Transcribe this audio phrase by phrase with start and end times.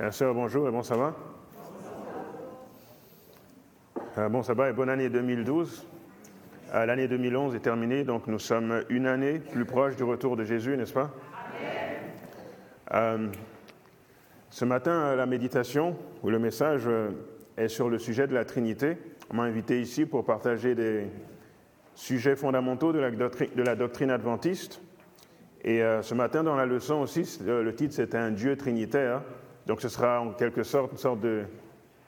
[0.00, 1.14] Bien sûr, bonjour et bon ça va
[4.16, 5.86] euh, Bon ça va et bonne année 2012.
[6.72, 10.44] Euh, L'année 2011 est terminée, donc nous sommes une année plus proche du retour de
[10.44, 11.10] Jésus, n'est-ce pas?
[12.94, 13.28] Euh,
[14.48, 17.10] Ce matin, la méditation ou le message euh,
[17.58, 18.96] est sur le sujet de la Trinité.
[19.30, 21.08] On m'a invité ici pour partager des
[21.94, 24.80] sujets fondamentaux de la doctrine, de la doctrine adventiste.
[25.62, 29.20] Et euh, ce matin, dans la leçon aussi, le titre c'était un Dieu trinitaire.
[29.70, 31.44] Donc ce sera en quelque sorte une sorte de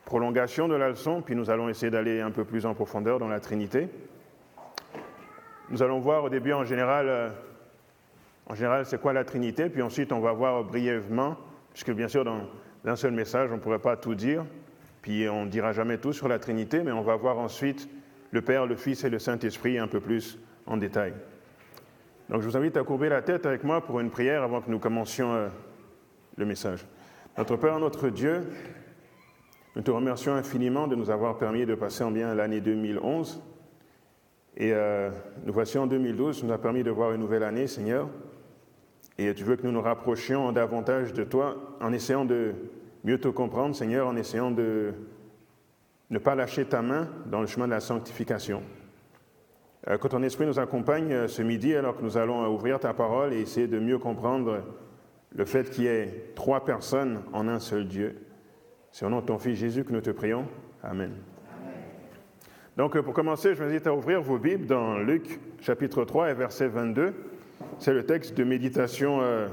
[0.04, 3.28] prolongation de la leçon, puis nous allons essayer d'aller un peu plus en profondeur dans
[3.28, 3.88] la Trinité.
[5.70, 7.28] Nous allons voir au début en général, euh,
[8.48, 11.36] en général c'est quoi la Trinité, puis ensuite on va voir brièvement,
[11.72, 12.40] puisque bien sûr dans
[12.84, 14.44] un seul message on ne pourrait pas tout dire,
[15.00, 17.88] puis on ne dira jamais tout sur la Trinité, mais on va voir ensuite
[18.32, 21.12] le Père, le Fils et le Saint-Esprit un peu plus en détail.
[22.28, 24.68] Donc je vous invite à courber la tête avec moi pour une prière avant que
[24.68, 25.48] nous commencions euh,
[26.36, 26.84] le message.
[27.38, 28.46] Notre Père, notre Dieu,
[29.74, 33.42] nous te remercions infiniment de nous avoir permis de passer en bien l'année 2011.
[34.58, 35.08] Et euh,
[35.46, 38.10] nous voici en 2012, tu nous as permis de voir une nouvelle année, Seigneur.
[39.16, 42.52] Et tu veux que nous nous rapprochions davantage de toi en essayant de
[43.02, 44.92] mieux te comprendre, Seigneur, en essayant de
[46.10, 48.62] ne pas lâcher ta main dans le chemin de la sanctification.
[49.88, 52.92] Euh, que ton esprit nous accompagne euh, ce midi alors que nous allons ouvrir ta
[52.92, 54.62] parole et essayer de mieux comprendre
[55.34, 58.16] le fait qu'il y ait trois personnes en un seul Dieu.
[58.90, 60.46] C'est au nom de ton Fils Jésus que nous te prions.
[60.82, 61.12] Amen.
[62.76, 66.34] Donc, pour commencer, je vous invite à ouvrir vos Bibles dans Luc chapitre 3 et
[66.34, 67.14] verset 22.
[67.78, 69.48] C'est le texte de méditation euh,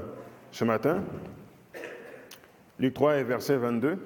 [0.50, 1.02] ce matin.
[2.78, 3.98] Luc 3 et verset 22.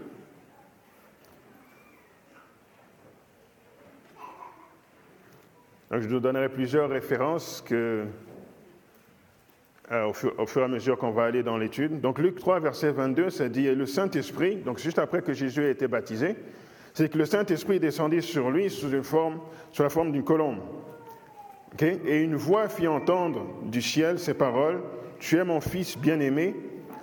[5.91, 8.05] Donc, je vous donnerai plusieurs références que,
[9.93, 12.01] euh, au, fur, et à mesure qu'on va aller dans l'étude.
[12.01, 15.69] Donc Luc 3, verset 22, ça dit Le Saint-Esprit, donc juste après que Jésus a
[15.69, 16.37] été baptisé,
[16.95, 19.41] c'est que le Saint-Esprit descendit sur lui sous, une forme,
[19.73, 20.61] sous la forme d'une colombe.
[21.81, 24.81] Et une voix fit entendre du ciel ces paroles
[25.19, 26.55] Tu es mon Fils bien-aimé,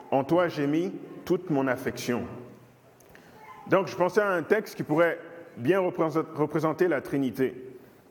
[0.09, 0.91] en toi j'ai mis
[1.25, 2.23] toute mon affection.
[3.67, 5.19] Donc je pensais à un texte qui pourrait
[5.57, 7.53] bien représenter la Trinité.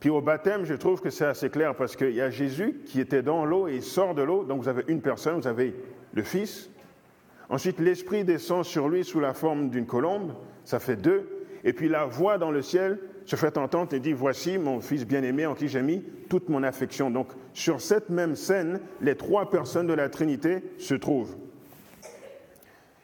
[0.00, 3.00] Puis au baptême, je trouve que c'est assez clair parce qu'il y a Jésus qui
[3.00, 4.44] était dans l'eau et il sort de l'eau.
[4.44, 5.74] Donc vous avez une personne, vous avez
[6.14, 6.70] le Fils.
[7.50, 10.34] Ensuite, l'Esprit descend sur lui sous la forme d'une colombe,
[10.64, 11.28] ça fait deux.
[11.64, 15.06] Et puis la voix dans le ciel se fait entendre et dit, voici mon Fils
[15.06, 17.10] bien-aimé en qui j'ai mis toute mon affection.
[17.10, 21.36] Donc sur cette même scène, les trois personnes de la Trinité se trouvent.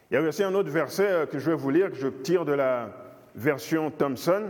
[0.09, 2.45] Il y a aussi un autre verset que je vais vous lire, que je tire
[2.45, 2.89] de la
[3.35, 4.45] version Thomson.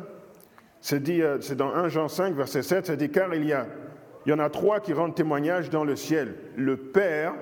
[0.81, 3.65] C'est dit, c'est dans 1 Jean 5, verset 7, c'est dit, car il y, a,
[4.25, 7.33] il y en a trois qui rendent témoignage dans le ciel, le Père,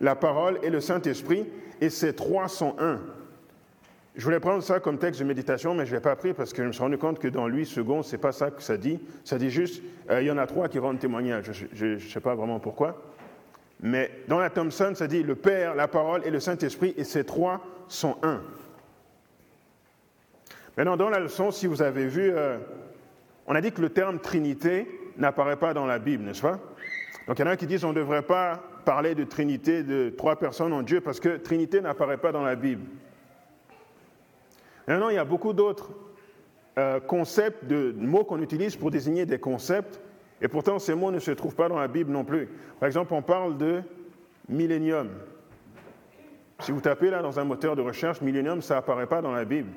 [0.00, 1.46] la parole et le Saint-Esprit,
[1.80, 3.00] et ces trois sont un.
[4.16, 6.52] Je voulais prendre ça comme texte de méditation, mais je ne l'ai pas pris parce
[6.52, 8.62] que je me suis rendu compte que dans lui, second, ce n'est pas ça que
[8.62, 8.98] ça dit.
[9.24, 11.50] Ça dit juste, euh, il y en a trois qui rendent témoignage.
[11.72, 13.00] Je ne sais pas vraiment pourquoi.
[13.82, 17.24] Mais dans la Thomson, ça dit le Père, la parole et le Saint-Esprit, et ces
[17.24, 18.42] trois sont un.
[20.76, 22.58] Maintenant, dans la leçon, si vous avez vu, euh,
[23.46, 24.86] on a dit que le terme Trinité
[25.16, 26.58] n'apparaît pas dans la Bible, n'est-ce pas?
[27.26, 30.10] Donc il y en a qui disent qu'on ne devrait pas parler de Trinité, de
[30.10, 32.82] trois personnes en Dieu, parce que Trinité n'apparaît pas dans la Bible.
[34.86, 35.90] Maintenant, il y a beaucoup d'autres
[36.78, 40.00] euh, concepts, de mots qu'on utilise pour désigner des concepts,
[40.40, 42.48] et pourtant ces mots ne se trouvent pas dans la Bible non plus.
[42.78, 43.82] Par exemple, on parle de
[44.48, 45.10] millénium.
[46.60, 49.44] Si vous tapez là dans un moteur de recherche, millénium, ça n'apparaît pas dans la
[49.44, 49.70] Bible.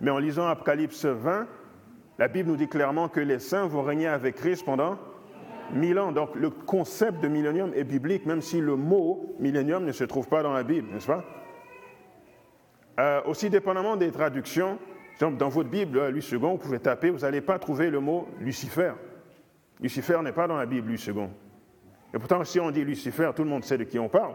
[0.00, 1.46] Mais en lisant Apocalypse 20,
[2.18, 4.98] la Bible nous dit clairement que les saints vont régner avec Christ pendant
[5.72, 6.12] mille ans.
[6.12, 10.28] Donc le concept de millénium est biblique, même si le mot millénium ne se trouve
[10.28, 11.24] pas dans la Bible, n'est-ce pas?
[12.98, 14.78] Euh, Aussi dépendamment des traductions,
[15.20, 18.92] dans votre Bible, Louis II, vous pouvez taper, vous n'allez pas trouver le mot Lucifer.
[19.80, 21.28] Lucifer n'est pas dans la Bible, Louis II.
[22.14, 24.34] Et pourtant, si on dit Lucifer, tout le monde sait de qui on parle.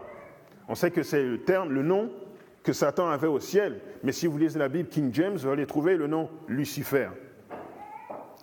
[0.68, 2.10] On sait que c'est le terme, le nom
[2.62, 3.80] que Satan avait au ciel.
[4.02, 7.08] Mais si vous lisez la Bible King James, vous allez trouver le nom Lucifer.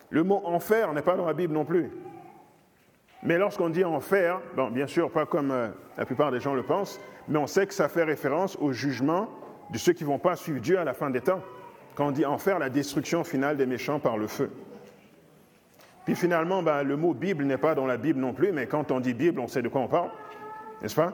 [0.10, 1.92] Le mot enfer n'est pas dans la Bible non plus.
[3.22, 4.40] Mais lorsqu'on dit enfer,
[4.72, 7.74] bien sûr, pas comme euh, la plupart des gens le pensent, mais on sait que
[7.74, 9.30] ça fait référence au jugement
[9.72, 11.42] de ceux qui ne vont pas suivre Dieu à la fin des temps.
[11.96, 14.50] Quand on dit enfer, la destruction finale des méchants par le feu.
[16.06, 18.90] Puis finalement, ben, le mot Bible n'est pas dans la Bible non plus, mais quand
[18.92, 20.10] on dit Bible, on sait de quoi on parle,
[20.82, 21.14] n'est-ce pas?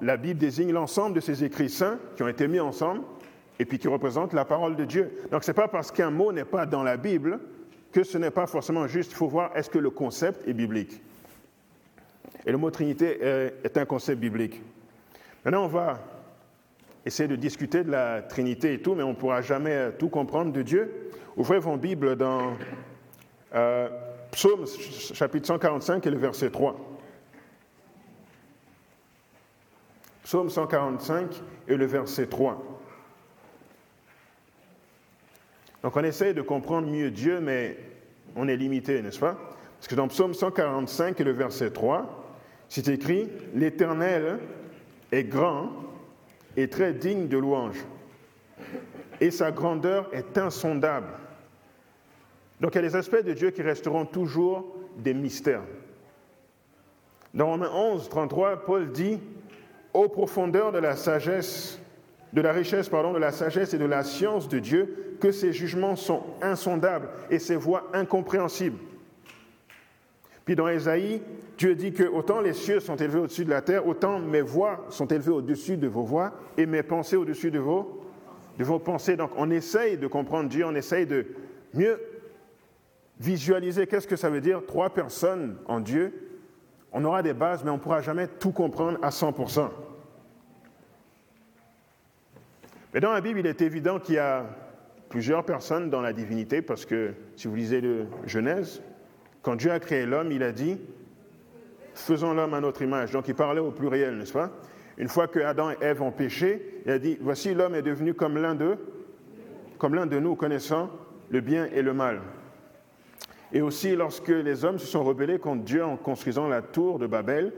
[0.00, 3.02] La Bible désigne l'ensemble de ces écrits saints qui ont été mis ensemble
[3.58, 5.12] et puis qui représentent la parole de Dieu.
[5.30, 7.40] Donc ce n'est pas parce qu'un mot n'est pas dans la Bible
[7.92, 9.12] que ce n'est pas forcément juste.
[9.12, 11.00] Il faut voir est-ce que le concept est biblique.
[12.46, 13.18] Et le mot Trinité
[13.64, 14.60] est un concept biblique.
[15.44, 16.00] Maintenant, on va
[17.06, 20.52] essayer de discuter de la Trinité et tout, mais on ne pourra jamais tout comprendre
[20.52, 21.10] de Dieu.
[21.36, 22.54] Ouvrez vos Bibles dans
[23.54, 23.88] euh,
[24.32, 26.93] Psaume chapitre 145 et le verset 3.
[30.24, 32.62] Psaume 145 et le verset 3.
[35.82, 37.76] Donc on essaye de comprendre mieux Dieu, mais
[38.34, 39.36] on est limité, n'est-ce pas?
[39.76, 42.24] Parce que dans Psaume 145 et le verset 3,
[42.70, 44.38] c'est écrit, L'Éternel
[45.12, 45.70] est grand
[46.56, 47.84] et très digne de louange,
[49.20, 51.08] et sa grandeur est insondable.
[52.62, 55.64] Donc il y a des aspects de Dieu qui resteront toujours des mystères.
[57.34, 59.18] Dans Romains 11, 33, Paul dit,
[59.94, 61.80] Ô profondeur de la sagesse,
[62.32, 65.52] de la richesse pardon, de la sagesse et de la science de Dieu, que ses
[65.52, 68.78] jugements sont insondables et ses voies incompréhensibles.
[70.44, 71.22] Puis dans Ésaïe,
[71.56, 74.84] Dieu dit que autant les cieux sont élevés au-dessus de la terre, autant mes voix
[74.90, 78.02] sont élevées au-dessus de vos voix et mes pensées au-dessus de vos,
[78.58, 79.16] de vos pensées.
[79.16, 81.26] Donc on essaye de comprendre Dieu, on essaye de
[81.72, 81.98] mieux
[83.20, 86.23] visualiser qu'est-ce que ça veut dire trois personnes en Dieu.
[86.94, 89.68] On aura des bases, mais on ne pourra jamais tout comprendre à 100%.
[92.94, 94.46] Mais dans la Bible, il est évident qu'il y a
[95.08, 98.80] plusieurs personnes dans la divinité, parce que si vous lisez le Genèse,
[99.42, 100.80] quand Dieu a créé l'homme, il a dit
[101.94, 103.10] Faisons l'homme à notre image.
[103.10, 104.50] Donc il parlait au pluriel, n'est-ce pas?
[104.96, 108.14] Une fois que Adam et Ève ont péché, il a dit Voici l'homme est devenu
[108.14, 108.78] comme l'un d'eux,
[109.78, 110.90] comme l'un de nous, connaissant
[111.30, 112.20] le bien et le mal.
[113.52, 117.06] Et aussi, lorsque les hommes se sont rebellés contre Dieu en construisant la tour de
[117.06, 117.52] Babel,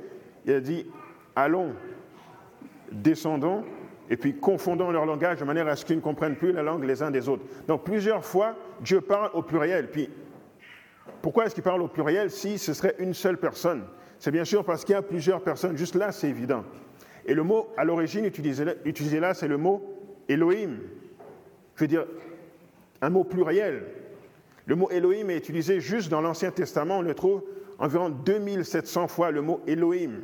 [0.44, 0.86] il a dit
[1.34, 1.72] Allons,
[2.92, 3.64] descendons
[4.08, 6.84] et puis confondons leur langage de manière à ce qu'ils ne comprennent plus la langue
[6.84, 7.44] les uns des autres.
[7.66, 9.90] Donc plusieurs fois, Dieu parle au pluriel.
[9.90, 10.08] Puis
[11.22, 13.84] pourquoi est-ce qu'il parle au pluriel si ce serait une seule personne?
[14.18, 15.76] C'est bien sûr parce qu'il y a plusieurs personnes.
[15.76, 16.64] Juste là, c'est évident.
[17.26, 19.82] Et le mot à l'origine utilisé, utilisé là, c'est le mot
[20.28, 20.78] Elohim.
[21.74, 22.06] Je veux dire,
[23.02, 23.82] un mot pluriel.
[24.66, 26.98] Le mot Elohim est utilisé juste dans l'Ancien Testament.
[26.98, 27.42] On le trouve
[27.78, 30.22] environ 2700 fois, le mot Elohim.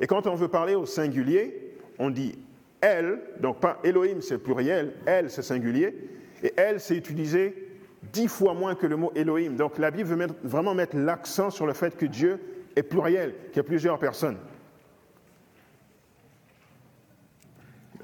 [0.00, 2.38] Et quand on veut parler au singulier, on dit
[2.80, 5.94] elle, donc pas Elohim c'est pluriel, elle c'est singulier,
[6.42, 7.70] et elle c'est utilisé
[8.12, 9.56] dix fois moins que le mot Elohim.
[9.56, 12.38] Donc la Bible veut vraiment mettre l'accent sur le fait que Dieu
[12.76, 14.36] est pluriel, qu'il y a plusieurs personnes.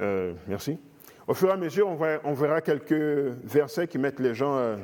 [0.00, 0.79] Euh, merci.
[1.29, 1.88] Au fur et à mesure,
[2.25, 2.93] on, verra quelques
[3.44, 4.76] versets qui mettent les gens euh,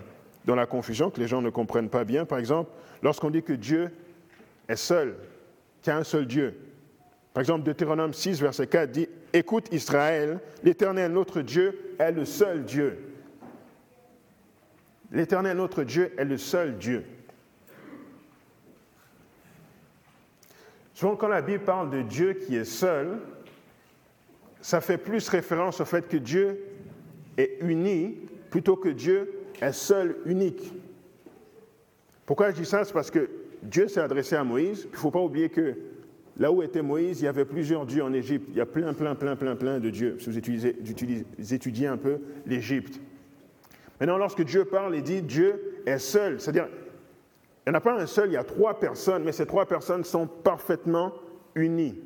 [0.48, 2.24] dans la confusion, que les gens ne comprennent pas bien.
[2.24, 2.70] Par exemple,
[3.02, 3.90] lorsqu'on dit que Dieu
[4.66, 5.14] est seul,
[5.82, 6.58] qu'il y a un seul Dieu,
[7.34, 12.64] par exemple, Deutéronome 6, verset 4 dit Écoute Israël, l'Éternel notre Dieu est le seul
[12.64, 12.98] Dieu.
[15.12, 17.04] L'Éternel notre Dieu est le seul Dieu.
[20.94, 23.18] Souvent, quand la Bible parle de Dieu qui est seul,
[24.62, 26.58] ça fait plus référence au fait que Dieu
[27.36, 28.16] est uni
[28.50, 30.72] plutôt que Dieu est seul, unique.
[32.26, 32.84] Pourquoi je dis ça?
[32.84, 33.28] C'est parce que
[33.62, 34.86] Dieu s'est adressé à Moïse.
[34.86, 35.74] Il ne faut pas oublier que
[36.38, 38.46] Là où était Moïse, il y avait plusieurs dieux en Égypte.
[38.50, 40.16] Il y a plein, plein, plein, plein, plein de dieux.
[40.20, 43.00] Si vous étudiez, un peu l'Égypte.
[43.98, 46.40] Maintenant, lorsque Dieu parle, il dit Dieu est seul.
[46.40, 46.68] C'est-à-dire,
[47.66, 49.66] il n'y en a pas un seul, il y a trois personnes, mais ces trois
[49.66, 51.12] personnes sont parfaitement
[51.56, 51.98] unies.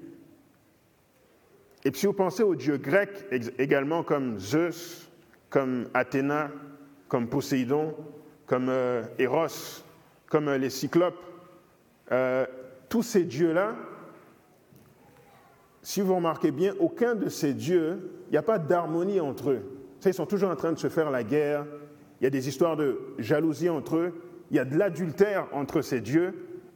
[1.84, 3.26] Et puis si vous pensez aux dieux grecs
[3.58, 5.10] également, comme Zeus,
[5.50, 6.50] comme Athéna,
[7.12, 7.94] comme Poséidon,
[8.46, 9.82] comme euh, Eros,
[10.30, 11.22] comme euh, les Cyclopes,
[12.10, 12.46] euh,
[12.88, 13.74] tous ces dieux-là,
[15.82, 19.60] si vous remarquez bien, aucun de ces dieux, il n'y a pas d'harmonie entre eux.
[20.06, 21.66] Ils sont toujours en train de se faire la guerre,
[22.18, 24.14] il y a des histoires de jalousie entre eux,
[24.50, 26.32] il y a de l'adultère entre ces dieux,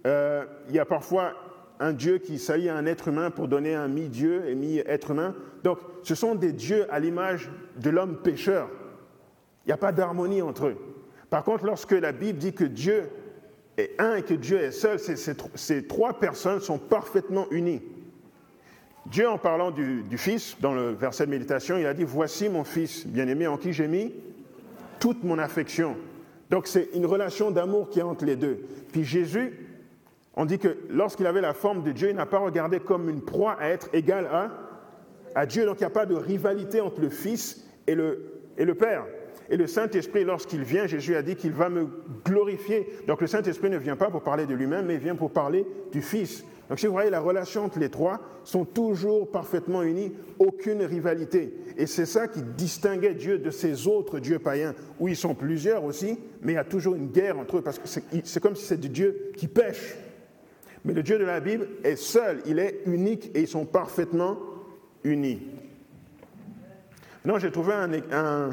[0.06, 1.32] euh, il y a parfois
[1.80, 5.34] un dieu qui s'allie à un être humain pour donner un mi-dieu et mi-être humain.
[5.64, 8.68] Donc ce sont des dieux à l'image de l'homme pécheur.
[9.66, 10.76] Il n'y a pas d'harmonie entre eux.
[11.28, 13.10] Par contre, lorsque la Bible dit que Dieu
[13.76, 17.82] est un et que Dieu est seul, ces trois personnes sont parfaitement unies.
[19.06, 22.62] Dieu, en parlant du, Fils, dans le verset de méditation, il a dit, Voici mon
[22.62, 24.14] Fils bien-aimé en qui j'ai mis
[25.00, 25.96] toute mon affection.
[26.48, 28.60] Donc c'est une relation d'amour qui est entre les deux.
[28.92, 29.66] Puis Jésus,
[30.36, 33.20] on dit que lorsqu'il avait la forme de Dieu, il n'a pas regardé comme une
[33.20, 34.28] proie à être égal
[35.34, 35.66] à, Dieu.
[35.66, 39.06] Donc il n'y a pas de rivalité entre le Fils et le Père.
[39.50, 41.88] Et le Saint-Esprit, lorsqu'il vient, Jésus a dit qu'il va me
[42.24, 42.88] glorifier.
[43.06, 45.66] Donc le Saint-Esprit ne vient pas pour parler de lui-même, mais il vient pour parler
[45.92, 46.44] du Fils.
[46.68, 51.54] Donc si vous voyez la relation entre les trois, sont toujours parfaitement unis, aucune rivalité.
[51.76, 55.84] Et c'est ça qui distinguait Dieu de ces autres dieux païens, où ils sont plusieurs
[55.84, 58.64] aussi, mais il y a toujours une guerre entre eux, parce que c'est comme si
[58.64, 59.96] c'était Dieu qui pêche.
[60.84, 64.38] Mais le Dieu de la Bible est seul, il est unique et ils sont parfaitement
[65.04, 65.42] unis.
[67.24, 68.50] Non, j'ai trouvé un,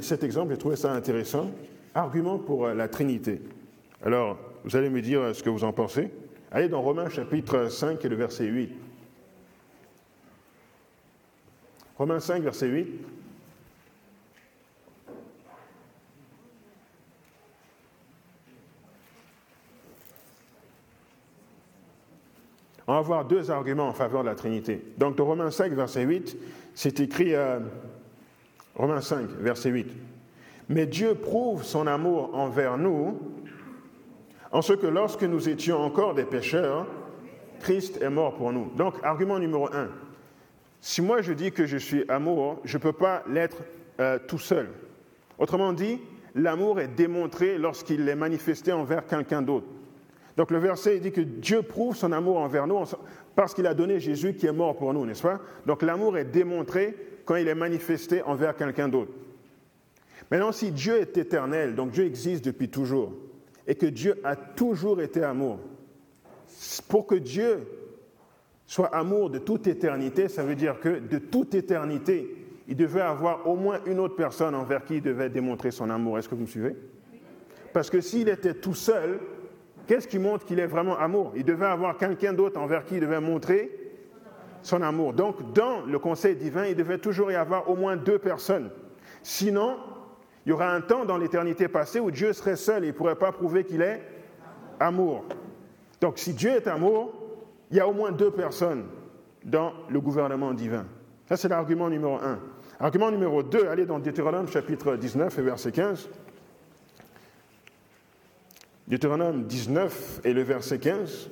[0.00, 1.50] cet exemple, j'ai trouvé ça intéressant.
[1.94, 3.42] Argument pour euh, la Trinité.
[4.04, 6.10] Alors, vous allez me dire euh, ce que vous en pensez.
[6.50, 8.70] Allez dans Romains chapitre 5 et le verset 8.
[11.98, 12.88] Romains 5, verset 8.
[22.86, 24.82] On va avoir deux arguments en faveur de la Trinité.
[24.98, 26.36] Donc, dans Romains 5, verset 8,
[26.74, 27.60] c'est écrit, euh,
[28.74, 29.88] Romains 5, verset 8.
[30.68, 33.18] Mais Dieu prouve son amour envers nous
[34.50, 36.86] en ce que lorsque nous étions encore des pécheurs,
[37.60, 38.70] Christ est mort pour nous.
[38.76, 39.88] Donc, argument numéro un.
[40.80, 43.62] Si moi je dis que je suis amour, je ne peux pas l'être
[44.00, 44.68] euh, tout seul.
[45.38, 46.00] Autrement dit,
[46.34, 49.66] l'amour est démontré lorsqu'il est manifesté envers quelqu'un d'autre.
[50.36, 52.82] Donc le verset dit que Dieu prouve son amour envers nous
[53.36, 55.40] parce qu'il a donné Jésus qui est mort pour nous, n'est-ce pas?
[55.66, 59.12] Donc l'amour est démontré quand il est manifesté envers quelqu'un d'autre.
[60.30, 63.12] Maintenant, si Dieu est éternel, donc Dieu existe depuis toujours,
[63.66, 65.58] et que Dieu a toujours été amour,
[66.88, 67.66] pour que Dieu
[68.66, 72.36] soit amour de toute éternité, ça veut dire que de toute éternité,
[72.68, 76.18] il devait avoir au moins une autre personne envers qui il devait démontrer son amour.
[76.18, 76.76] Est-ce que vous me suivez?
[77.72, 79.18] Parce que s'il était tout seul,
[79.86, 81.32] Qu'est-ce qui montre qu'il est vraiment amour?
[81.36, 83.70] Il devait avoir quelqu'un d'autre envers qui il devait montrer
[84.62, 85.12] son amour.
[85.12, 88.70] Donc, dans le conseil divin, il devait toujours y avoir au moins deux personnes.
[89.22, 89.76] Sinon,
[90.44, 93.16] il y aura un temps dans l'éternité passée où Dieu serait seul et ne pourrait
[93.16, 94.02] pas prouver qu'il est
[94.80, 95.24] amour.
[96.00, 97.12] Donc, si Dieu est amour,
[97.70, 98.84] il y a au moins deux personnes
[99.44, 100.86] dans le gouvernement divin.
[101.28, 102.38] Ça, c'est l'argument numéro un.
[102.80, 106.08] Argument numéro deux, allez dans Deutéronome chapitre 19 et verset 15.
[108.88, 111.30] Deutéronome 19 et le verset 15.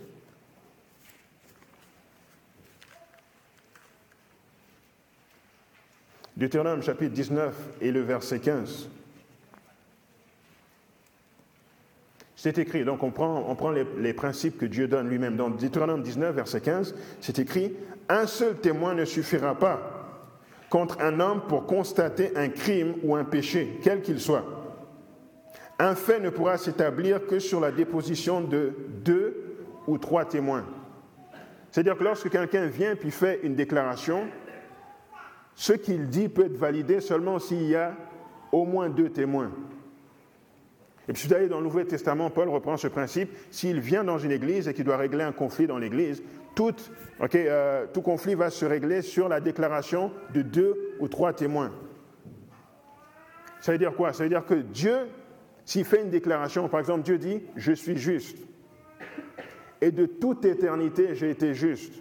[6.37, 8.89] Deutéronome chapitre 19 et le verset 15.
[12.37, 15.37] C'est écrit, donc on prend, les, les, principes que Dieu donne lui-même.
[15.37, 17.77] Dans Deutéronome 19, verset 15, c'est écrit,
[18.09, 20.01] Un seul témoin ne suffira pas
[20.71, 24.45] contre un homme pour constater un crime ou un péché, quel qu'il soit.
[25.79, 28.73] Un fait ne pourra s'établir que sur la déposition de
[29.05, 29.57] deux
[29.87, 30.65] ou trois témoins.
[31.71, 34.27] C'est-à-dire que lorsque quelqu'un vient puis fait une déclaration,
[35.61, 37.95] ce qu'il dit peut être validé seulement s'il y a
[38.51, 39.53] au moins deux témoins.
[41.07, 43.31] Et puis, d'ailleurs, dans le Nouveau Testament, Paul reprend ce principe.
[43.51, 46.23] S'il vient dans une église et qu'il doit régler un conflit dans l'église,
[46.55, 46.75] tout,
[47.35, 51.73] euh, tout conflit va se régler sur la déclaration de deux ou trois témoins.
[53.61, 54.15] Ça veut dire quoi?
[54.15, 54.97] Ça veut dire que Dieu
[55.67, 58.39] s'il fait une déclaration, par exemple, Dieu dit, je suis juste.
[59.83, 61.93] Et de toute éternité, j'ai été juste.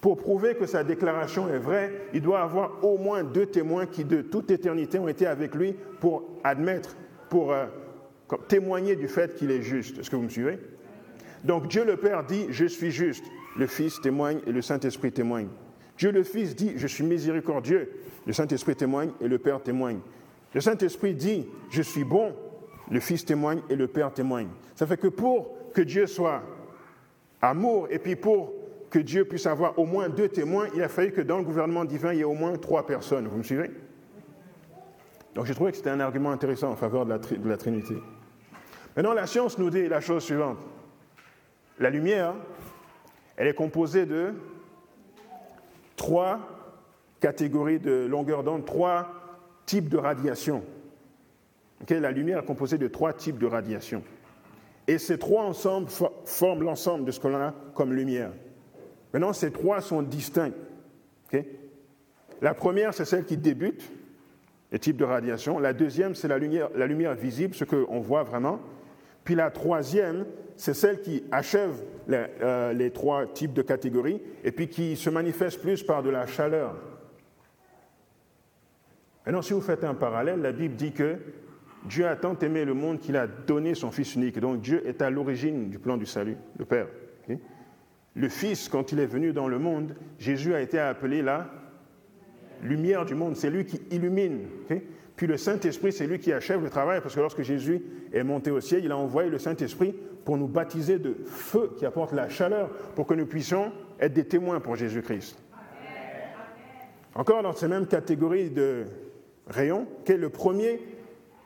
[0.00, 4.04] Pour prouver que sa déclaration est vraie, il doit avoir au moins deux témoins qui,
[4.04, 6.96] de toute éternité, ont été avec lui pour admettre,
[7.28, 7.66] pour euh,
[8.46, 9.98] témoigner du fait qu'il est juste.
[9.98, 10.58] Est-ce que vous me suivez?
[11.44, 13.24] Donc Dieu le Père dit, je suis juste.
[13.56, 15.48] Le Fils témoigne et le Saint-Esprit témoigne.
[15.96, 17.90] Dieu le Fils dit, je suis miséricordieux.
[18.24, 19.98] Le Saint-Esprit témoigne et le Père témoigne.
[20.54, 22.34] Le Saint-Esprit dit, je suis bon
[22.90, 24.48] le Fils témoigne et le Père témoigne.
[24.74, 26.42] Ça fait que pour que Dieu soit
[27.42, 28.52] amour et puis pour
[28.90, 31.84] que Dieu puisse avoir au moins deux témoins, il a fallu que dans le gouvernement
[31.84, 33.28] divin, il y ait au moins trois personnes.
[33.28, 33.70] Vous me suivez?
[35.34, 37.10] Donc j'ai trouvé que c'était un argument intéressant en faveur de
[37.48, 37.94] la, Trinité.
[38.96, 40.58] Maintenant, la science nous dit la chose suivante.
[41.78, 42.34] La lumière,
[43.36, 44.32] elle est composée de
[45.94, 46.40] trois
[47.20, 49.12] catégories de longueur d'onde, trois
[49.66, 50.64] types de radiation
[51.90, 54.02] la lumière est composée de trois types de radiation.
[54.86, 55.88] Et ces trois ensemble
[56.24, 58.32] forment l'ensemble de ce qu'on a comme lumière.
[59.12, 60.52] Maintenant, ces trois sont distincts.
[62.40, 63.90] la première, c'est celle qui débute,
[64.70, 65.58] les types de radiation.
[65.58, 68.60] La deuxième, c'est la lumière, visible, ce qu'on voit vraiment.
[69.24, 74.68] Puis la troisième, c'est celle qui achève euh, les, trois types de catégories et puis
[74.68, 76.74] qui se manifeste plus par de la chaleur.
[79.24, 81.16] Maintenant, si vous faites un parallèle, la Bible dit que
[81.84, 84.38] Dieu a tant aimé le monde qu'il a donné son Fils unique.
[84.40, 86.88] Donc Dieu est à l'origine du plan du salut, le Père.
[88.18, 91.48] Le Fils, quand il est venu dans le monde, Jésus a été appelé la
[92.64, 93.36] lumière du monde.
[93.36, 94.40] C'est lui qui illumine.
[95.14, 97.80] Puis le Saint-Esprit, c'est lui qui achève le travail, parce que lorsque Jésus
[98.12, 99.94] est monté au ciel, il a envoyé le Saint-Esprit
[100.24, 103.70] pour nous baptiser de feu qui apporte la chaleur, pour que nous puissions
[104.00, 105.38] être des témoins pour Jésus-Christ.
[107.14, 108.86] Encore dans ces mêmes catégories de
[109.46, 110.80] rayons, le premier?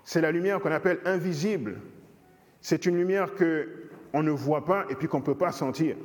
[0.04, 1.82] C'est la lumière qu'on appelle invisible.
[2.62, 5.96] C'est une lumière qu'on ne voit pas et puis qu'on ne peut pas sentir.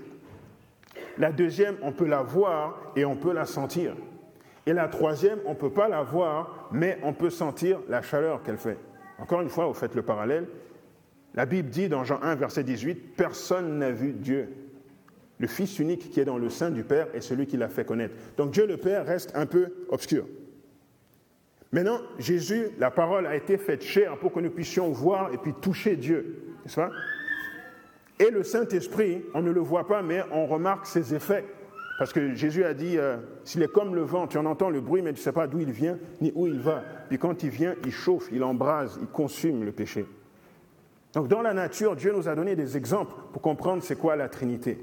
[1.18, 3.96] La deuxième, on peut la voir et on peut la sentir.
[4.66, 8.44] Et la troisième, on ne peut pas la voir, mais on peut sentir la chaleur
[8.44, 8.78] qu'elle fait.
[9.18, 10.48] Encore une fois, vous faites le parallèle.
[11.34, 14.50] La Bible dit dans Jean 1, verset 18, Personne n'a vu Dieu.
[15.40, 17.86] Le Fils unique qui est dans le sein du Père est celui qui l'a fait
[17.86, 18.16] connaître.
[18.38, 20.26] Donc Dieu le Père reste un peu obscur.
[21.72, 25.54] Maintenant, Jésus, la parole a été faite chair pour que nous puissions voir et puis
[25.54, 26.56] toucher Dieu.
[26.64, 26.80] N'est-ce
[28.20, 31.46] Et le Saint-Esprit, on ne le voit pas, mais on remarque ses effets.
[31.98, 34.82] Parce que Jésus a dit, euh, s'il est comme le vent, tu en entends le
[34.82, 36.84] bruit, mais tu ne sais pas d'où il vient ni où il va.
[37.10, 40.06] Puis quand il vient, il chauffe, il embrase, il consume le péché.
[41.14, 44.30] Donc dans la nature, Dieu nous a donné des exemples pour comprendre c'est quoi la
[44.30, 44.78] Trinité.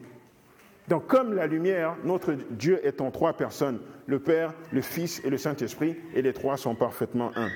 [0.88, 5.30] Donc comme la lumière, notre Dieu est en trois personnes, le Père, le Fils et
[5.30, 7.48] le Saint-Esprit, et les trois sont parfaitement un.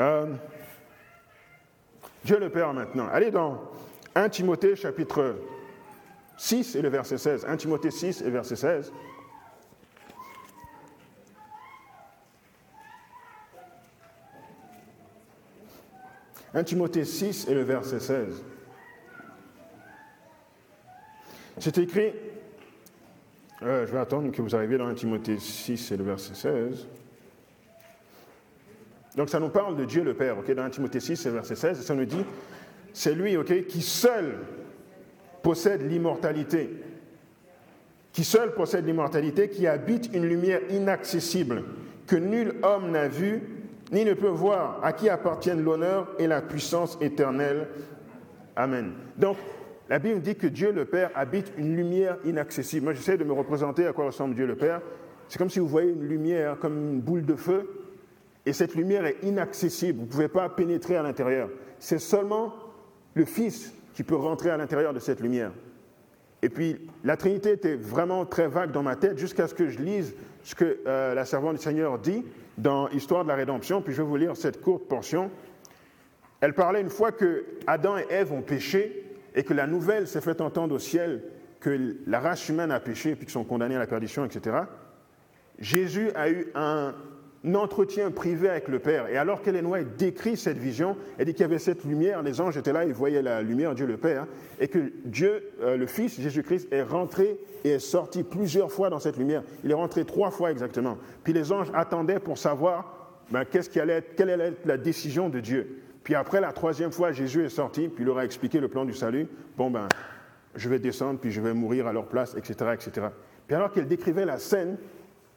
[0.00, 0.26] Euh,
[2.24, 3.08] Dieu le Père maintenant.
[3.08, 3.60] Allez dans
[4.14, 5.36] 1 Timothée chapitre
[6.36, 7.44] 6 et le verset 16.
[7.46, 8.92] 1 Timothée 6 et verset 16.
[16.54, 18.42] «1 Timothée 6 et le verset 16.
[21.58, 22.12] C'est écrit,
[23.62, 26.88] euh, je vais attendre que vous arriviez dans 1 Timothée 6 et le verset 16.
[29.16, 31.34] Donc ça nous parle de Dieu le Père, ok, dans 1 Timothée 6 et le
[31.36, 32.24] verset 16, et ça nous dit,
[32.92, 34.34] c'est lui, ok, qui seul
[35.42, 36.70] possède l'immortalité,
[38.12, 41.64] qui seul possède l'immortalité, qui habite une lumière inaccessible,
[42.06, 43.42] que nul homme n'a vue,
[43.92, 47.66] ni ne peut voir, à qui appartiennent l'honneur et la puissance éternelle.
[48.54, 48.92] Amen.
[49.16, 49.36] Donc,
[49.88, 52.84] la Bible dit que Dieu le Père habite une lumière inaccessible.
[52.84, 54.80] Moi, j'essaie de me représenter à quoi ressemble Dieu le Père.
[55.28, 57.68] C'est comme si vous voyez une lumière, comme une boule de feu,
[58.46, 59.98] et cette lumière est inaccessible.
[59.98, 61.50] Vous ne pouvez pas pénétrer à l'intérieur.
[61.78, 62.54] C'est seulement
[63.14, 65.52] le Fils qui peut rentrer à l'intérieur de cette lumière.
[66.42, 69.78] Et puis, la Trinité était vraiment très vague dans ma tête jusqu'à ce que je
[69.78, 72.24] lise ce que euh, la servante du Seigneur dit
[72.56, 73.82] dans Histoire de la rédemption.
[73.82, 75.30] Puis je vais vous lire cette courte portion.
[76.40, 80.22] Elle parlait une fois que Adam et Ève ont péché et que la nouvelle s'est
[80.22, 81.22] fait entendre au ciel
[81.60, 84.56] que la race humaine a péché et puis qu'ils sont condamnés à la perdition, etc.
[85.58, 86.94] Jésus a eu un
[87.54, 89.08] entretien privé avec le Père.
[89.08, 92.40] Et alors qu'Hélène White décrit cette vision, elle dit qu'il y avait cette lumière, les
[92.40, 94.26] anges étaient là, ils voyaient la lumière, Dieu le Père,
[94.60, 99.00] et que Dieu, euh, le Fils, Jésus-Christ, est rentré et est sorti plusieurs fois dans
[99.00, 99.42] cette lumière.
[99.64, 100.98] Il est rentré trois fois exactement.
[101.24, 103.00] Puis les anges attendaient pour savoir
[103.30, 105.82] ben, qu'est-ce qui allait quelle allait être la décision de Dieu.
[106.02, 108.84] Puis après la troisième fois, Jésus est sorti, puis il leur a expliqué le plan
[108.84, 109.28] du salut.
[109.56, 109.88] Bon ben,
[110.54, 113.06] je vais descendre, puis je vais mourir à leur place, etc., etc.
[113.46, 114.76] Puis alors qu'elle décrivait la scène,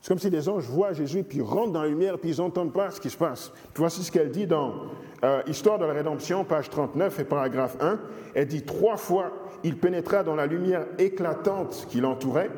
[0.04, 2.74] c'est comme si les anges voient Jésus, puis rentrent dans la lumière, puis ils n'entendent
[2.74, 3.54] pas ce qui se passe.
[3.74, 4.74] voici ce qu'elle dit dans
[5.24, 8.02] euh, Histoire de la rédemption, page 39 et paragraphe 1.
[8.36, 9.32] Elle dit trois fois,
[9.63, 12.52] il pénétra dans la lumière éclatante qui l'entourait,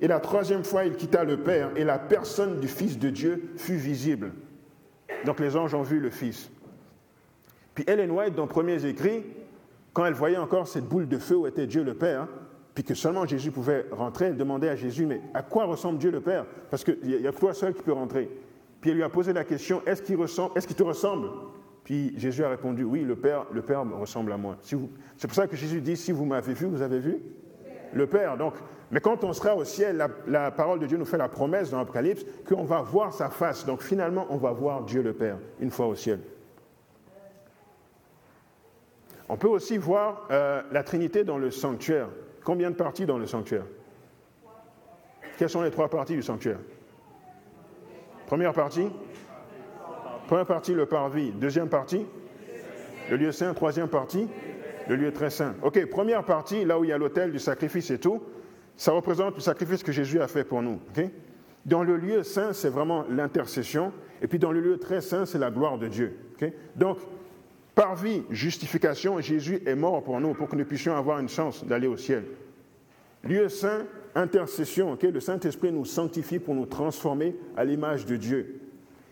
[0.00, 3.50] et la troisième fois, il quitta le Père, et la personne du Fils de Dieu
[3.58, 4.32] fut visible.
[5.26, 6.50] Donc les anges ont vu le Fils.
[7.74, 9.22] Puis Ellen White, dans Premiers Écrits,
[9.92, 12.26] quand elle voyait encore cette boule de feu où était Dieu le Père,
[12.76, 16.10] puis que seulement Jésus pouvait rentrer, elle demandait à Jésus, mais à quoi ressemble Dieu
[16.10, 16.44] le Père?
[16.70, 18.28] Parce qu'il n'y a que toi seul qui peux rentrer.
[18.82, 21.30] Puis elle lui a posé la question, est-ce qu'il est te ressemble?
[21.84, 24.58] Puis Jésus a répondu, oui, le Père, le Père me ressemble à moi.
[24.60, 24.76] c'est
[25.26, 27.18] pour ça que Jésus dit, si vous m'avez vu, vous avez vu
[27.94, 28.36] le Père.
[28.36, 28.52] Donc,
[28.90, 31.70] mais quand on sera au ciel, la, la parole de Dieu nous fait la promesse
[31.70, 33.64] dans l'Apocalypse qu'on va voir sa face.
[33.64, 36.20] Donc finalement, on va voir Dieu le Père une fois au ciel.
[39.30, 42.08] On peut aussi voir euh, la Trinité dans le sanctuaire.
[42.46, 43.64] Combien de parties dans le sanctuaire?
[45.36, 46.60] Quelles sont les trois parties du sanctuaire?
[48.28, 48.88] Première partie?
[50.28, 51.32] Première partie, le parvis.
[51.32, 52.06] Deuxième partie?
[53.10, 53.52] Le lieu saint.
[53.52, 54.28] Troisième partie?
[54.88, 55.56] Le lieu très saint.
[55.62, 58.22] Ok, première partie, là où il y a l'autel du sacrifice et tout,
[58.76, 60.78] ça représente le sacrifice que Jésus a fait pour nous.
[61.64, 63.92] Dans le lieu saint, c'est vraiment l'intercession.
[64.22, 66.16] Et puis dans le lieu très saint, c'est la gloire de Dieu.
[66.76, 66.98] Donc,
[67.76, 71.62] par vie, justification, Jésus est mort pour nous, pour que nous puissions avoir une chance
[71.62, 72.24] d'aller au ciel.
[73.22, 73.84] Lieu saint,
[74.14, 78.62] intercession, le Saint-Esprit nous sanctifie pour nous transformer à l'image de Dieu.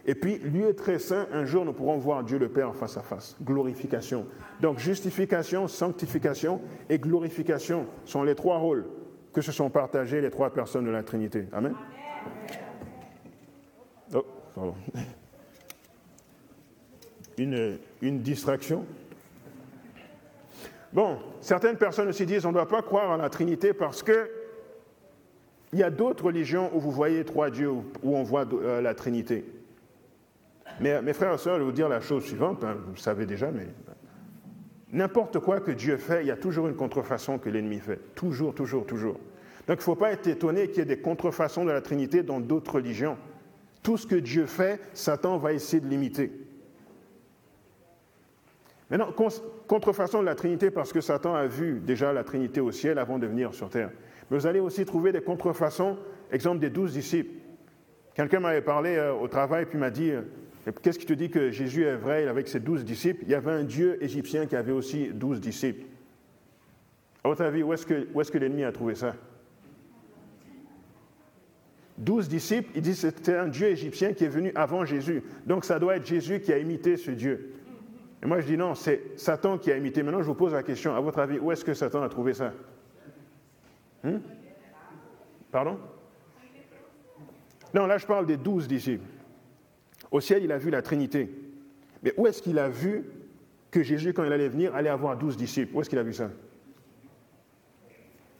[0.06, 3.02] Et puis, lieu très saint, un jour nous pourrons voir Dieu le Père face à
[3.02, 3.36] face.
[3.42, 4.26] Glorification.
[4.62, 8.86] Donc, justification, sanctification et glorification sont les trois rôles
[9.34, 11.48] que se sont partagés les trois personnes de la Trinité.
[11.52, 11.74] Amen.
[14.14, 14.24] Oh,
[14.54, 14.74] pardon
[17.38, 17.78] une,
[18.20, 18.84] distraction.
[20.92, 24.30] Bon, certaines personnes aussi disent on ne doit pas croire en la Trinité parce que
[25.72, 28.94] il y a d'autres religions où vous voyez trois dieux, où on voit euh, la
[28.94, 29.44] Trinité.
[30.80, 32.98] Mais mes frères et sœurs, je vais vous dire la chose suivante, hein, vous le
[32.98, 33.66] savez déjà, mais
[34.92, 37.98] n'importe quoi que Dieu fait, il y a toujours une contrefaçon que l'ennemi fait.
[38.14, 39.18] Toujours, toujours, toujours.
[39.66, 42.22] Donc il ne faut pas être étonné qu'il y ait des contrefaçons de la Trinité
[42.22, 43.16] dans d'autres religions.
[43.82, 46.30] Tout ce que Dieu fait, Satan va essayer de l'imiter.
[48.96, 49.12] Maintenant,
[49.66, 53.18] contrefaçon de la Trinité parce que Satan a vu déjà la Trinité au ciel avant
[53.18, 53.90] de venir sur terre.
[54.30, 55.98] Mais vous allez aussi trouver des contrefaçons,
[56.30, 57.32] exemple des douze disciples.
[58.14, 60.22] Quelqu'un m'avait parlé euh, au travail puis m'a dit euh,
[60.80, 63.24] Qu'est-ce qui te dit que Jésus est vrai avec ses douze disciples?
[63.24, 65.86] Il y avait un dieu égyptien qui avait aussi douze disciples.
[67.24, 69.16] À votre avis, où est-ce que, que l'ennemi a trouvé ça?
[71.98, 75.24] Douze disciples, il dit c'était un dieu égyptien qui est venu avant Jésus.
[75.46, 77.54] Donc ça doit être Jésus qui a imité ce dieu.
[78.24, 80.02] Et moi je dis non, c'est Satan qui a imité.
[80.02, 82.32] Maintenant je vous pose la question, à votre avis, où est-ce que Satan a trouvé
[82.32, 82.54] ça?
[84.02, 84.18] Hmm?
[85.52, 85.78] Pardon?
[87.74, 89.04] Non, là je parle des douze disciples.
[90.10, 91.28] Au ciel, il a vu la Trinité.
[92.02, 93.04] Mais où est-ce qu'il a vu
[93.70, 95.76] que Jésus, quand il allait venir, allait avoir douze disciples?
[95.76, 96.30] Où est-ce qu'il a vu ça?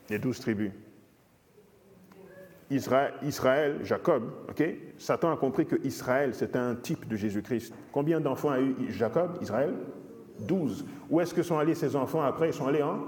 [0.09, 0.71] Les douze tribus.
[2.75, 4.25] Israël, Jacob,
[4.99, 7.75] Satan a compris que Israël, c'est un type de Jésus-Christ.
[7.93, 9.75] Combien d'enfants a eu Jacob, Israël?
[10.41, 10.85] Douze.
[11.11, 12.49] Où est-ce que sont allés ces enfants après?
[12.49, 12.99] Ils sont allés en,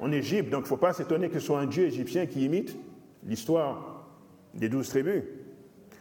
[0.00, 0.50] en Égypte.
[0.50, 2.76] Donc il ne faut pas s'étonner que ce soit un Dieu égyptien qui imite
[3.24, 4.06] l'histoire
[4.54, 5.22] des douze tribus.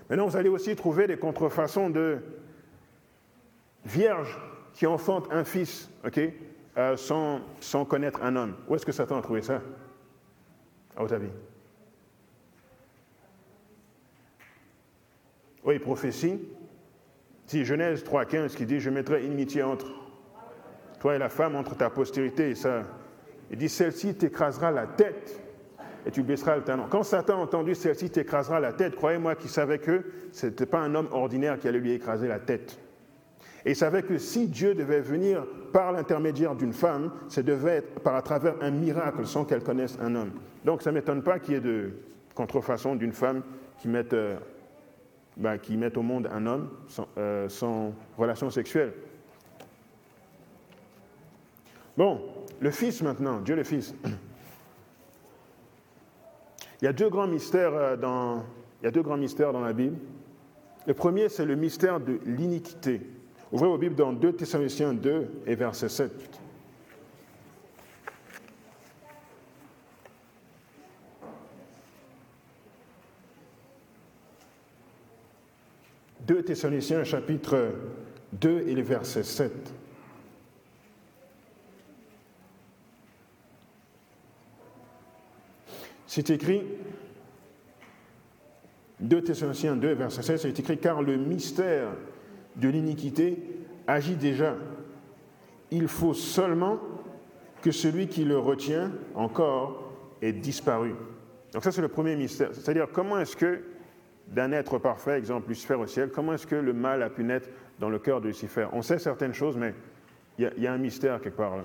[0.09, 2.19] Maintenant, vous allez aussi trouver des contrefaçons de
[3.85, 4.37] vierges
[4.73, 6.19] qui enfantent un fils, ok,
[6.77, 8.55] euh, sans, connaître un homme.
[8.67, 9.61] Où est-ce que Satan a trouvé ça
[10.95, 11.15] À votre
[15.65, 16.39] Oui, prophétie.
[17.45, 19.87] Si Genèse 3,15 qui dit Je mettrai inimitié entre
[20.99, 22.83] toi et la femme, entre ta postérité et ça.
[23.49, 25.41] Il dit Celle-ci t'écrasera la tête
[26.05, 26.85] et tu baisseras le talon.
[26.89, 30.79] Quand Satan a entendu Celle-ci t'écrasera la tête, croyez-moi qu'il savait que ce n'était pas
[30.79, 32.77] un homme ordinaire qui allait lui écraser la tête.
[33.65, 38.01] Et il savait que si Dieu devait venir par l'intermédiaire d'une femme, ça devait être
[38.01, 40.31] par à travers un miracle sans qu'elle connaisse un homme.
[40.65, 41.91] Donc ça ne m'étonne pas qu'il y ait de
[42.35, 43.43] contrefaçon d'une femme
[43.77, 44.13] qui mette
[45.37, 46.69] ben, qui mettent au monde un homme
[47.17, 48.93] euh, sans, relation sexuelle.
[51.97, 52.21] Bon,
[52.59, 53.95] le Fils maintenant, Dieu le Fils.
[56.81, 58.43] Il y a deux grands mystères euh, dans,
[58.81, 59.95] il y a deux grands mystères dans la Bible.
[60.85, 63.01] Le premier, c'est le mystère de l'iniquité.
[63.53, 66.42] Ouvrez vos Bibles dans 2 Thessaloniciens 2 et verset 7.
[76.27, 77.71] 2 Thessaloniciens chapitre
[78.33, 79.51] 2 et le verset 7.
[86.07, 86.61] C'est écrit,
[88.99, 91.89] 2 Thessaloniciens 2, verset 7, c'est écrit, car le mystère
[92.55, 93.37] de l'iniquité
[93.87, 94.55] agit déjà.
[95.71, 96.79] Il faut seulement
[97.63, 100.93] que celui qui le retient encore ait disparu.
[101.51, 102.49] Donc ça, c'est le premier mystère.
[102.53, 103.61] C'est-à-dire, comment est-ce que
[104.33, 107.49] d'un être parfait, exemple Lucifer au ciel, comment est-ce que le mal a pu naître
[107.79, 108.67] dans le cœur de Lucifer?
[108.73, 109.73] On sait certaines choses, mais
[110.39, 111.63] il y, a un mystère quelque part là.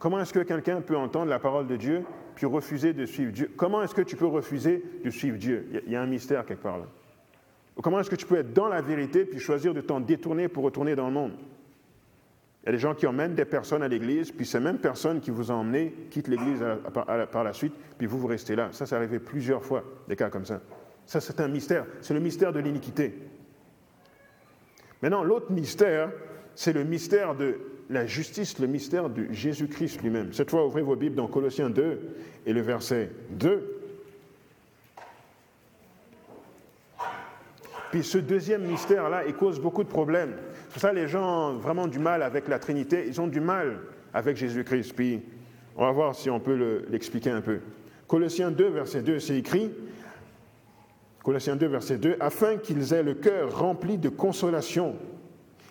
[0.00, 3.52] Comment est-ce que quelqu'un peut entendre la parole de Dieu puis refuser de suivre Dieu?
[3.56, 5.68] Comment est-ce que tu peux refuser de suivre Dieu?
[5.86, 6.86] Il y, a un mystère quelque part là.
[7.80, 10.64] Comment est-ce que tu peux être dans la vérité puis choisir de t'en détourner pour
[10.64, 11.32] retourner dans le monde?
[12.62, 15.20] Il y a des gens qui emmènent des personnes à l'église, puis ces mêmes personnes
[15.20, 16.62] qui vous ont emmené quittent l'église
[17.32, 18.68] par la suite, puis vous, vous restez là.
[18.72, 20.60] Ça, c'est arrivé plusieurs fois, des cas comme ça.
[21.06, 21.86] Ça, c'est un mystère.
[22.00, 23.14] C'est le mystère de l'iniquité.
[25.02, 26.10] Maintenant, l'autre mystère,
[26.54, 27.58] c'est le mystère de
[27.90, 30.32] la justice, le mystère de Jésus-Christ lui-même.
[30.32, 32.00] Cette fois, ouvrez vos Bibles dans Colossiens 2
[32.46, 33.80] et le verset 2.
[37.90, 40.34] Puis ce deuxième mystère-là, il cause beaucoup de problèmes.
[40.70, 43.80] C'est ça les gens ont vraiment du mal avec la Trinité, ils ont du mal
[44.14, 44.94] avec Jésus-Christ.
[44.94, 45.20] Puis
[45.76, 47.58] on va voir si on peut l'expliquer un peu.
[48.08, 49.70] Colossiens 2, verset 2, c'est écrit
[51.22, 54.96] Colossiens 2, verset 2, afin qu'ils aient le cœur rempli de consolation,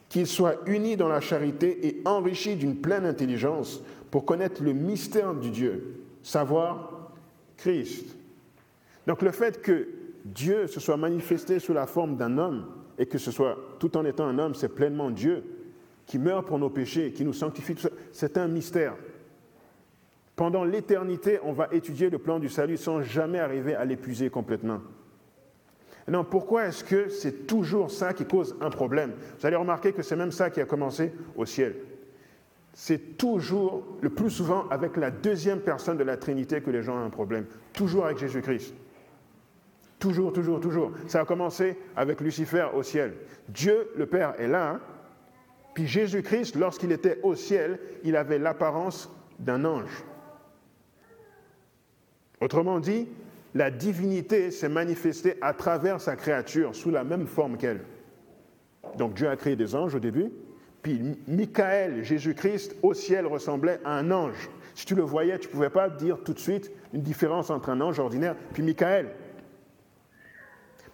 [0.07, 5.33] qu'ils soient unis dans la charité et enrichis d'une pleine intelligence pour connaître le mystère
[5.33, 7.11] du Dieu, savoir
[7.57, 8.15] Christ.
[9.07, 9.87] Donc le fait que
[10.23, 12.65] Dieu se soit manifesté sous la forme d'un homme
[12.97, 15.43] et que ce soit tout en étant un homme, c'est pleinement Dieu
[16.05, 17.75] qui meurt pour nos péchés, qui nous sanctifie,
[18.11, 18.95] c'est un mystère.
[20.35, 24.81] Pendant l'éternité, on va étudier le plan du salut sans jamais arriver à l'épuiser complètement.
[26.07, 29.13] Non, pourquoi est-ce que c'est toujours ça qui cause un problème?
[29.39, 31.75] Vous allez remarquer que c'est même ça qui a commencé au ciel.
[32.73, 36.95] C'est toujours, le plus souvent, avec la deuxième personne de la Trinité que les gens
[36.95, 37.45] ont un problème.
[37.73, 38.73] Toujours avec Jésus-Christ.
[39.99, 40.91] Toujours, toujours, toujours.
[41.07, 43.13] Ça a commencé avec Lucifer au ciel.
[43.49, 44.79] Dieu, le Père, est là.
[45.75, 50.03] Puis Jésus-Christ, lorsqu'il était au ciel, il avait l'apparence d'un ange.
[52.39, 53.07] Autrement dit,
[53.53, 57.81] la divinité s'est manifestée à travers sa créature sous la même forme qu'elle.
[58.97, 60.31] Donc Dieu a créé des anges au début,
[60.81, 64.49] puis Michael, Jésus-Christ, au ciel ressemblait à un ange.
[64.73, 67.69] Si tu le voyais, tu ne pouvais pas dire tout de suite une différence entre
[67.69, 69.11] un ange ordinaire puis Michael.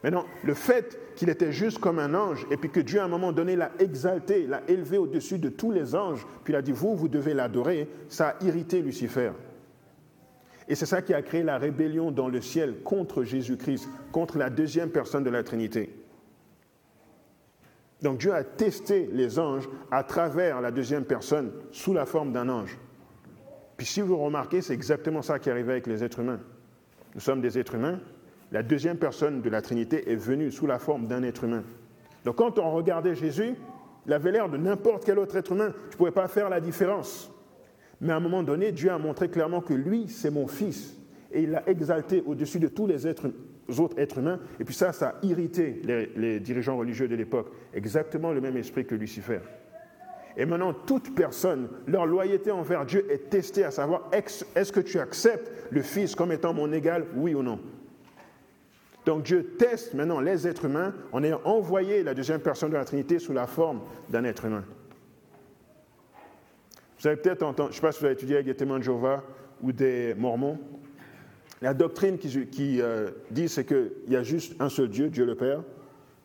[0.03, 3.05] Mais non, le fait qu'il était juste comme un ange, et puis que Dieu à
[3.05, 6.61] un moment donné l'a exalté, l'a élevé au-dessus de tous les anges, puis il a
[6.61, 9.31] dit, vous, vous devez l'adorer, ça a irrité Lucifer.
[10.67, 14.49] Et c'est ça qui a créé la rébellion dans le ciel contre Jésus-Christ, contre la
[14.49, 15.93] deuxième personne de la Trinité.
[18.01, 22.49] Donc Dieu a testé les anges à travers la deuxième personne sous la forme d'un
[22.49, 22.77] ange.
[23.77, 26.39] Puis si vous remarquez, c'est exactement ça qui arrivait avec les êtres humains.
[27.15, 27.99] Nous sommes des êtres humains.
[28.51, 31.63] La deuxième personne de la Trinité est venue sous la forme d'un être humain.
[32.25, 33.55] Donc quand on regardait Jésus,
[34.05, 35.73] il avait l'air de n'importe quel autre être humain.
[35.89, 37.31] Je ne pouvais pas faire la différence.
[38.01, 40.95] Mais à un moment donné, Dieu a montré clairement que lui, c'est mon fils.
[41.31, 44.39] Et il l'a exalté au-dessus de tous les autres êtres humains.
[44.59, 45.81] Et puis ça, ça a irrité
[46.15, 47.51] les, dirigeants religieux de l'époque.
[47.73, 49.39] Exactement le même esprit que Lucifer.
[50.37, 54.99] Et maintenant, toute personne, leur loyauté envers Dieu est testée à savoir est-ce que tu
[54.99, 57.59] acceptes le Fils comme étant mon égal, oui ou non?
[59.07, 62.83] Donc Dieu teste maintenant les êtres humains en ayant envoyé la deuxième personne de la
[62.83, 63.79] Trinité sous la forme
[64.09, 64.65] d'un être humain.
[66.99, 68.79] Vous avez peut-être entendu, je ne sais pas si vous avez étudié avec des témoins
[68.79, 69.23] de Jéhovah
[69.61, 70.59] ou des Mormons,
[71.61, 75.35] la doctrine qui, euh, dit, c'est qu'il y a juste un seul Dieu, Dieu le
[75.35, 75.63] Père,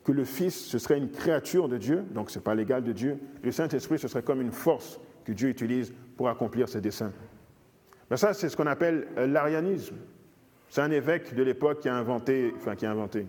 [0.03, 2.91] que le Fils, ce serait une créature de Dieu, donc ce n'est pas l'égal de
[2.91, 3.17] Dieu.
[3.41, 7.13] Le Saint-Esprit, ce serait comme une force que Dieu utilise pour accomplir ses desseins.
[8.11, 9.95] Mais ça, c'est ce qu'on appelle euh, l'arianisme.
[10.69, 13.25] C'est un évêque de l'époque qui a inventé, enfin qui a inventé,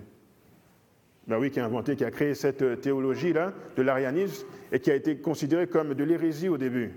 [1.27, 4.91] ben oui, qui a inventé, qui a créé cette euh, théologie-là de l'arianisme et qui
[4.91, 6.93] a été considérée comme de l'hérésie au début.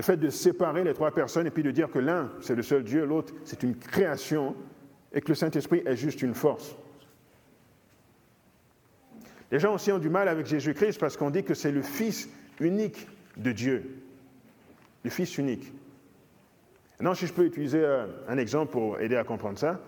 [0.00, 2.62] Le fait de séparer les trois personnes et puis de dire que l'un, c'est le
[2.62, 4.56] seul Dieu, l'autre, c'est une création,
[5.12, 6.74] et que le Saint-Esprit est juste une force.
[9.50, 12.30] Les gens aussi ont du mal avec Jésus-Christ parce qu'on dit que c'est le Fils
[12.60, 14.02] unique de Dieu.
[15.04, 15.70] Le Fils unique.
[16.98, 19.82] Non, si je peux utiliser euh, un exemple pour aider à comprendre ça.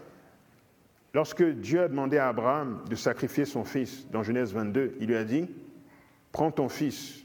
[1.14, 5.16] Lorsque Dieu a demandé à Abraham de sacrifier son fils dans Genèse 22, il lui
[5.16, 5.48] a dit,
[6.33, 7.25] prends ton fils,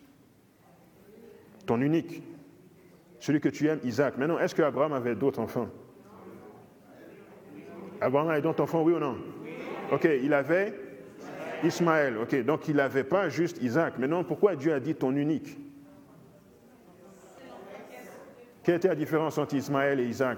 [1.65, 2.23] ton unique,
[3.19, 4.17] celui que tu aimes, Isaac.
[4.17, 5.67] Maintenant, est-ce qu'Abraham avait d'autres enfants?
[7.99, 9.17] Abraham avait d'autres enfants, oui ou non?
[9.91, 10.73] Ok, il avait
[11.63, 12.17] Ismaël.
[12.17, 13.97] Ok, donc il n'avait pas juste Isaac.
[13.97, 15.58] Maintenant, pourquoi Dieu a dit ton unique?
[18.63, 20.38] Quelle était la différence entre Ismaël et Isaac?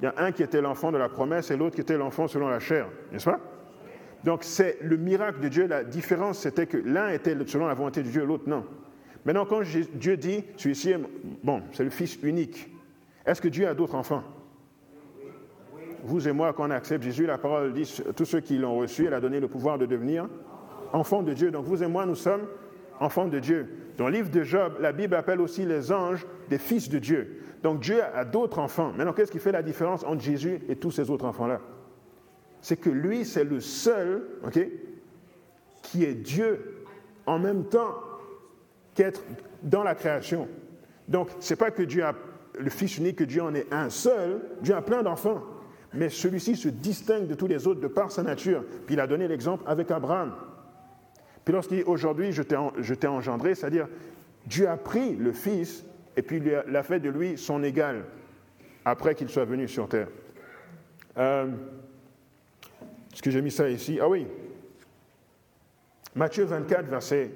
[0.00, 2.28] Il y a un qui était l'enfant de la promesse et l'autre qui était l'enfant
[2.28, 3.40] selon la chair, n'est-ce pas?
[4.24, 5.66] Donc c'est le miracle de Dieu.
[5.66, 8.66] La différence, c'était que l'un était selon la volonté de Dieu, l'autre non.
[9.24, 9.62] Maintenant, quand
[9.94, 10.94] Dieu dit, celui-ci,
[11.44, 12.68] bon, c'est le Fils unique,
[13.24, 14.24] est-ce que Dieu a d'autres enfants?
[16.02, 19.06] Vous et moi, quand on accepte Jésus, la parole dit, tous ceux qui l'ont reçu,
[19.06, 20.28] elle a donné le pouvoir de devenir
[20.92, 21.50] enfants de Dieu.
[21.52, 22.42] Donc vous et moi, nous sommes
[22.98, 23.68] enfants de Dieu.
[23.96, 27.42] Dans le livre de Job, la Bible appelle aussi les anges des fils de Dieu.
[27.62, 28.92] Donc Dieu a d'autres enfants.
[28.96, 31.60] Maintenant, qu'est-ce qui fait la différence entre Jésus et tous ces autres enfants-là?
[32.60, 34.58] C'est que lui, c'est le seul ok,
[35.82, 36.84] qui est Dieu
[37.26, 37.94] en même temps
[38.94, 39.22] qu'être
[39.62, 40.48] dans la création.
[41.08, 42.14] Donc, ce n'est pas que Dieu a
[42.58, 45.42] le Fils unique, que Dieu en est un seul, Dieu a plein d'enfants.
[45.94, 48.64] Mais celui-ci se distingue de tous les autres de par sa nature.
[48.86, 50.34] Puis il a donné l'exemple avec Abraham.
[51.44, 52.42] Puis lorsqu'il dit aujourd'hui je
[52.94, 53.88] t'ai engendré, c'est-à-dire
[54.46, 55.84] Dieu a pris le Fils
[56.16, 58.04] et puis il a fait de lui son égal
[58.84, 60.08] après qu'il soit venu sur terre.
[61.18, 61.46] Euh,
[63.12, 63.98] est-ce que j'ai mis ça ici?
[64.00, 64.26] Ah oui.
[66.14, 67.30] Matthieu 24, verset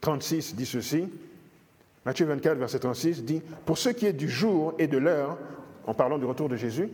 [0.00, 1.08] 36 dit ceci.
[2.04, 5.38] Matthieu 24, verset 36 dit, Pour ce qui est du jour et de l'heure,
[5.86, 6.88] en parlant du retour de Jésus,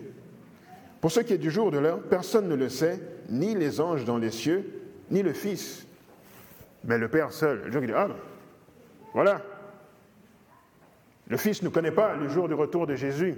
[1.00, 3.80] pour ce qui est du jour et de l'heure, personne ne le sait, ni les
[3.80, 4.64] anges dans les cieux,
[5.10, 5.86] ni le Fils,
[6.84, 7.64] mais le Père seul.
[7.66, 8.08] Le qui ah,
[9.12, 9.42] voilà.
[11.28, 13.36] Le Fils ne connaît pas le jour du retour de Jésus.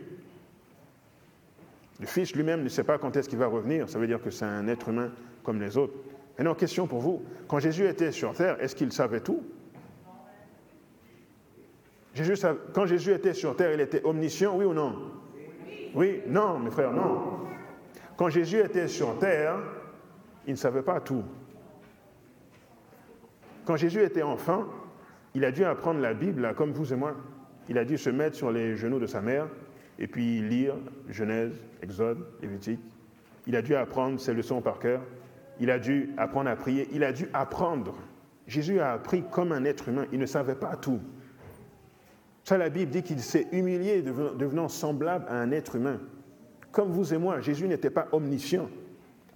[2.00, 3.88] Le Fils lui-même ne sait pas quand est-ce qu'il va revenir.
[3.88, 5.10] Ça veut dire que c'est un être humain
[5.42, 5.94] comme les autres.
[6.38, 7.22] Maintenant, question pour vous.
[7.46, 9.42] Quand Jésus était sur terre, est-ce qu'il savait tout?
[12.72, 14.96] Quand Jésus était sur terre, il était omniscient, oui ou non?
[15.94, 17.40] Oui, non, mes frères, non.
[18.16, 19.58] Quand Jésus était sur terre,
[20.46, 21.24] il ne savait pas tout.
[23.64, 24.66] Quand Jésus était enfant,
[25.34, 27.14] il a dû apprendre la Bible, comme vous et moi.
[27.68, 29.48] Il a dû se mettre sur les genoux de sa mère
[29.98, 30.74] et puis lire
[31.08, 32.80] Genèse, Exode, Lévitique.
[33.46, 35.00] Il a dû apprendre ses leçons par cœur.
[35.60, 36.88] Il a dû apprendre à prier.
[36.92, 37.94] Il a dû apprendre.
[38.46, 40.06] Jésus a appris comme un être humain.
[40.12, 41.00] Il ne savait pas tout.
[42.42, 46.00] Ça, la Bible dit qu'il s'est humilié, devenant semblable à un être humain.
[46.74, 47.40] comme vous et moi.
[47.40, 48.68] Jésus n'était pas omniscient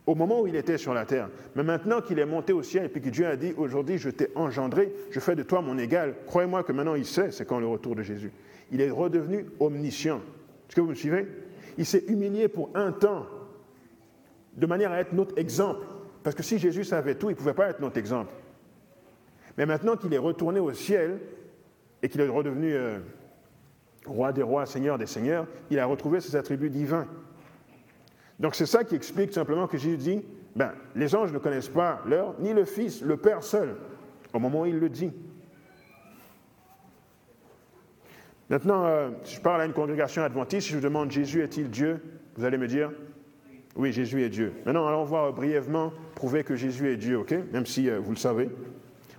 [0.04, 1.28] au moment où il était sur la terre.
[1.54, 4.30] Mais maintenant qu'il est monté au ciel et que Dieu a dit, aujourd'hui je t'ai
[4.34, 7.66] engendré, je fais de toi mon égal, croyez-moi que maintenant il sait, c'est quand le
[7.66, 8.32] retour de Jésus.
[8.72, 10.16] Il est redevenu omniscient.
[10.68, 11.28] Est-ce que vous me suivez?
[11.76, 13.26] Il s'est humilié pour un temps,
[14.56, 15.86] de manière à être notre exemple.
[16.28, 18.34] Parce que si Jésus savait tout, il ne pouvait pas être notre exemple.
[19.56, 21.20] Mais maintenant qu'il est retourné au ciel
[22.02, 22.98] et qu'il est redevenu euh,
[24.04, 27.06] roi des rois, seigneur des seigneurs, il a retrouvé ses attributs divins.
[28.38, 30.22] Donc c'est ça qui explique simplement que Jésus dit,
[30.54, 33.76] ben, les anges ne connaissent pas l'heure, ni le Fils, le Père seul,
[34.34, 35.14] au moment où il le dit.
[38.50, 42.02] Maintenant, euh, si je parle à une congrégation adventiste, si je demande Jésus est-il Dieu,
[42.36, 42.90] vous allez me dire
[43.78, 44.52] oui, Jésus est Dieu.
[44.66, 47.32] Maintenant, allons voir brièvement prouver que Jésus est Dieu, ok?
[47.52, 48.50] Même si euh, vous le savez.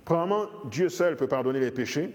[0.04, 2.10] Premièrement, Dieu seul peut pardonner les péchés.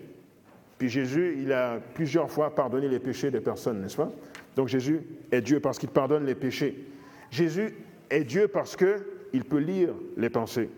[0.78, 4.12] Puis Jésus, il a plusieurs fois pardonné les péchés des personnes, n'est-ce pas?
[4.56, 6.86] Donc Jésus est Dieu parce qu'il pardonne les péchés.
[7.32, 7.74] Jésus
[8.12, 10.69] est Dieu parce qu'il peut lire les pensées.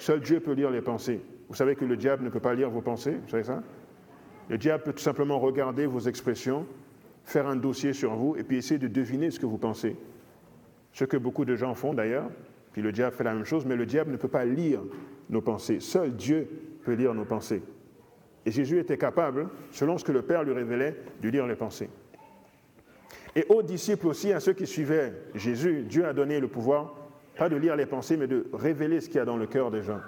[0.00, 1.20] Seul Dieu peut lire les pensées.
[1.48, 3.62] Vous savez que le diable ne peut pas lire vos pensées, vous savez ça?
[4.48, 6.66] Le diable peut tout simplement regarder vos expressions,
[7.22, 9.94] faire un dossier sur vous et puis essayer de deviner ce que vous pensez.
[10.92, 12.30] Ce que beaucoup de gens font d'ailleurs,
[12.82, 14.80] le diable fait la même chose, mais le diable ne peut pas lire
[15.30, 15.80] nos pensées.
[15.80, 16.48] Seul Dieu
[16.84, 17.62] peut lire nos pensées.
[18.46, 21.90] Et Jésus était capable, selon ce que le Père lui révélait, de lire les pensées.
[23.36, 26.94] Et aux disciples aussi, à ceux qui suivaient Jésus, Dieu a donné le pouvoir,
[27.36, 29.70] pas de lire les pensées, mais de révéler ce qu'il y a dans le cœur
[29.70, 30.00] des gens.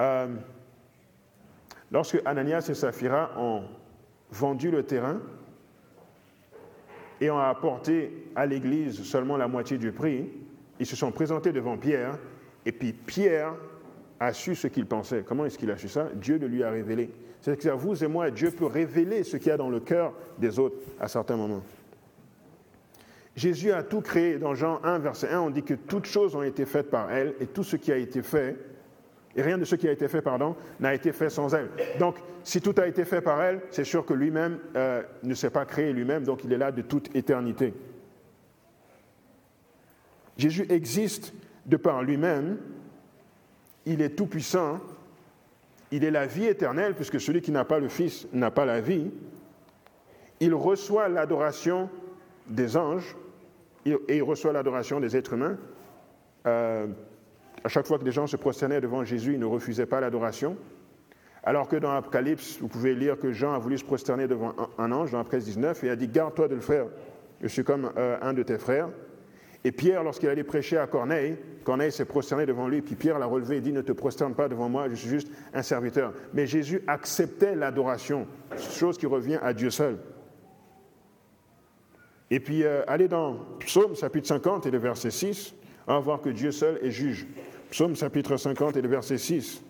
[0.00, 0.26] Euh,
[1.90, 3.64] lorsque Ananias et Saphira ont
[4.30, 5.20] vendu le terrain
[7.20, 10.28] et ont apporté à l'Église seulement la moitié du prix,
[10.82, 12.18] ils se sont présentés devant Pierre,
[12.66, 13.54] et puis Pierre
[14.18, 15.22] a su ce qu'il pensait.
[15.24, 16.08] Comment est-ce qu'il a su ça?
[16.16, 17.08] Dieu le lui a révélé.
[17.40, 20.58] C'est-à-dire vous et moi, Dieu peut révéler ce qu'il y a dans le cœur des
[20.58, 21.62] autres à certains moments.
[23.36, 24.38] Jésus a tout créé.
[24.38, 27.34] Dans Jean 1, verset 1, on dit que toutes choses ont été faites par elle
[27.38, 28.56] et tout ce qui a été fait,
[29.36, 31.68] et rien de ce qui a été fait, pardon, n'a été fait sans elle.
[32.00, 35.50] Donc, si tout a été fait par elle, c'est sûr que lui-même euh, ne s'est
[35.50, 37.72] pas créé lui-même, donc il est là de toute éternité.
[40.36, 41.32] Jésus existe
[41.66, 42.58] de par lui-même,
[43.86, 44.80] il est tout-puissant,
[45.90, 48.80] il est la vie éternelle, puisque celui qui n'a pas le Fils n'a pas la
[48.80, 49.10] vie.
[50.40, 51.90] Il reçoit l'adoration
[52.48, 53.16] des anges
[53.84, 55.58] et il reçoit l'adoration des êtres humains.
[56.46, 56.86] Euh,
[57.64, 60.56] à chaque fois que les gens se prosternaient devant Jésus, ils ne refusaient pas l'adoration.
[61.44, 64.92] Alors que dans l'Apocalypse, vous pouvez lire que Jean a voulu se prosterner devant un,
[64.92, 66.86] ange dans l'Apocalypse 19 et a dit Garde-toi de le faire,
[67.40, 68.88] je suis comme euh, un de tes frères.
[69.64, 73.26] Et Pierre, lorsqu'il allait prêcher à Corneille, Corneille s'est prosterné devant lui, puis Pierre l'a
[73.26, 76.12] relevé et dit, ne te prosterne pas devant moi, je suis juste un serviteur.
[76.34, 78.26] Mais Jésus acceptait l'adoration,
[78.58, 79.98] chose qui revient à Dieu seul.
[82.30, 85.54] Et puis, euh, allez dans Psaume chapitre 50 et le verset 6,
[85.86, 87.26] on va voir que Dieu seul est juge.
[87.70, 89.62] Psaume chapitre 50 et le verset 6.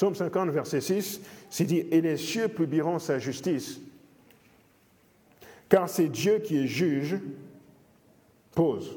[0.00, 3.82] Psaume 50, verset 6, c'est dit Et les cieux publieront sa justice,
[5.68, 7.18] car c'est Dieu qui est juge,
[8.54, 8.96] pose.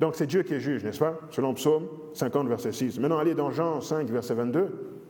[0.00, 3.00] Donc c'est Dieu qui est juge, n'est-ce pas Selon Psaume 50, verset 6.
[3.00, 5.02] Maintenant, allez dans Jean 5, verset 22.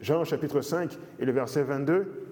[0.00, 2.26] Jean chapitre 5 et le verset 22.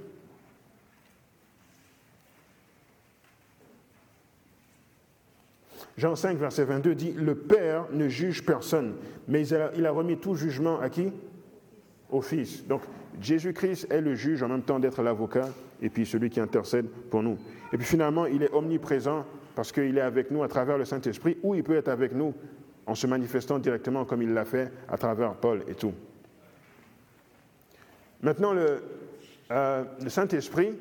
[5.97, 8.95] Jean 5, verset 22 dit, Le Père ne juge personne,
[9.29, 11.13] mais il a remis tout jugement à qui?
[12.11, 12.67] Au Fils.
[12.67, 12.83] Donc
[13.21, 15.49] Jésus-Christ est le juge en même temps d'être l'avocat
[15.83, 17.39] et puis celui qui intercède pour nous.
[17.73, 21.37] Et puis finalement, il est omniprésent parce qu'il est avec nous à travers le Saint-Esprit
[21.43, 22.35] ou il peut être avec nous
[22.87, 25.93] en se manifestant directement comme il l'a fait à travers Paul et tout.
[28.23, 28.83] Maintenant, le,
[29.51, 30.75] euh, Saint-Esprit,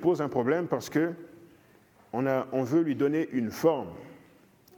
[0.00, 1.12] pose un problème parce que
[2.12, 3.88] on, a, on veut lui donner une forme.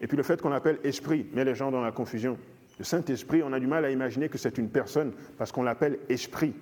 [0.01, 2.39] Et puis le fait qu'on l'appelle esprit met les gens dans la confusion.
[2.79, 5.99] Le Saint-Esprit, on a du mal à imaginer que c'est une personne parce qu'on l'appelle
[6.09, 6.55] esprit.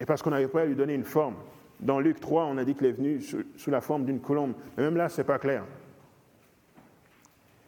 [0.00, 1.36] Et parce qu'on n'arrive pas à lui donner une forme.
[1.80, 4.54] Dans Luc 3, on a dit qu'il est venu sous, la forme d'une colombe.
[4.76, 5.64] Mais même là, ce n'est pas clair.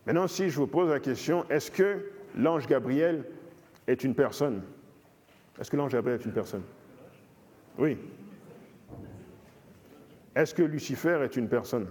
[0.06, 3.24] Maintenant, si je vous pose la question, est-ce que l'ange Gabriel
[3.86, 4.62] est une personne?
[5.60, 6.62] Est-ce que l'ange Gabriel est une personne?
[7.78, 7.96] Oui.
[10.34, 11.86] Est-ce que Lucifer est une personne?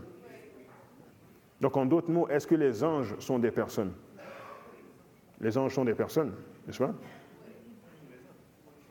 [1.61, 3.91] Donc, en d'autres mots, est-ce que les anges sont des personnes?
[5.45, 6.33] Les anges sont des personnes,
[6.65, 6.95] n'est-ce pas?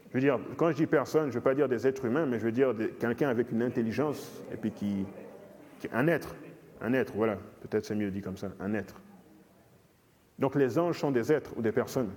[0.08, 2.26] Je veux dire, quand je dis personne, je ne veux pas dire des êtres humains,
[2.26, 5.04] mais je veux dire quelqu'un avec une intelligence et puis qui,
[5.92, 6.36] un être,
[6.80, 8.94] un être, voilà, peut-être c'est mieux dit comme ça, un être.
[10.38, 12.10] Donc les anges sont des êtres ou des personnes.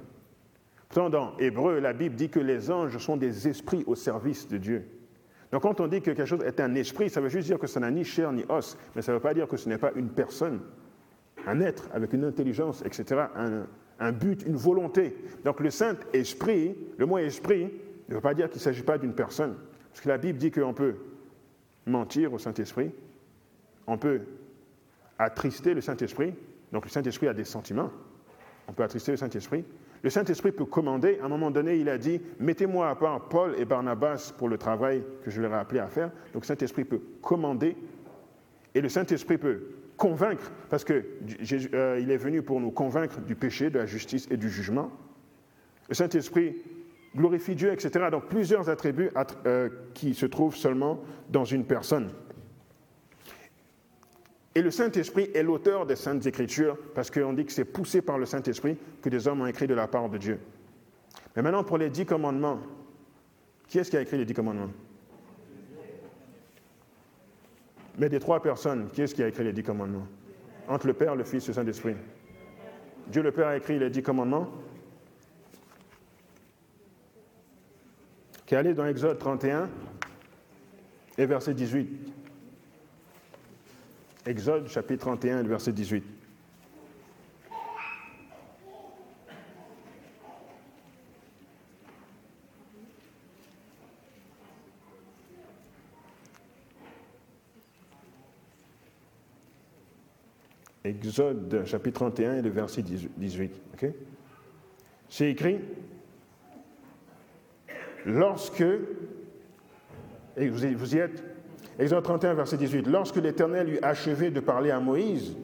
[0.87, 4.57] Pourtant, dans Hébreu, la Bible dit que les anges sont des esprits au service de
[4.59, 4.85] Dieu.
[5.51, 7.65] Donc quand on dit que quelque chose est un esprit, ça veut juste dire que
[7.65, 9.79] ça n'a ni chair ni os, mais ça ne veut pas dire que ce n'est
[9.79, 10.59] pas une personne,
[11.47, 13.25] un être avec une intelligence, etc.,
[13.99, 15.15] un but, une volonté.
[15.43, 17.69] Donc le Saint-Esprit, le mot esprit,
[18.09, 19.55] ne veut pas dire qu'il ne s'agit pas d'une personne.
[19.89, 20.95] Parce que la Bible dit qu'on peut
[21.85, 22.91] mentir au Saint-Esprit,
[23.87, 24.21] on peut
[25.17, 26.33] attrister le Saint-Esprit,
[26.71, 27.89] donc le Saint-Esprit a des sentiments,
[28.67, 29.63] on peut attrister le Saint-Esprit.
[30.03, 33.55] Le Saint-Esprit peut commander, à un moment donné, il a dit, mettez-moi à part Paul
[33.57, 36.11] et Barnabas pour le travail que je leur ai appelé à faire.
[36.33, 37.75] Donc le Saint-Esprit peut commander,
[38.75, 39.61] et le Saint-Esprit peut
[39.97, 41.03] convaincre, parce qu'il
[41.73, 44.91] euh, est venu pour nous convaincre du péché, de la justice et du jugement.
[45.89, 46.55] Le Saint-Esprit
[47.15, 48.07] glorifie Dieu, etc.
[48.11, 49.09] Donc plusieurs attributs
[49.45, 52.11] euh, qui se trouvent seulement dans une personne.
[54.55, 58.17] Et le Saint-Esprit est l'auteur des Saintes Écritures, parce qu'on dit que c'est poussé par
[58.17, 60.39] le Saint-Esprit que des hommes ont écrit de la part de Dieu.
[61.35, 62.59] Mais maintenant, pour les dix commandements,
[63.67, 64.71] qui est-ce qui a écrit les dix commandements?
[67.97, 70.07] Mais des trois personnes, qui est-ce qui a écrit les dix commandements?
[70.67, 71.95] Entre le Père, le Fils et le Saint-Esprit.
[73.07, 74.51] Dieu le Père a écrit les dix commandements.
[78.45, 79.69] Qui est dans Exode 31
[81.17, 82.13] et verset 18.
[84.25, 86.16] Exode chapitre 31 verset 18.
[100.87, 103.61] Exode chapitre 31 et le verset 18.
[105.09, 105.59] C'est écrit,
[108.05, 108.63] lorsque,
[110.37, 111.23] vous y êtes,
[111.77, 115.35] Exode 31, verset 18, lorsque l'Éternel eut achevé de parler à Moïse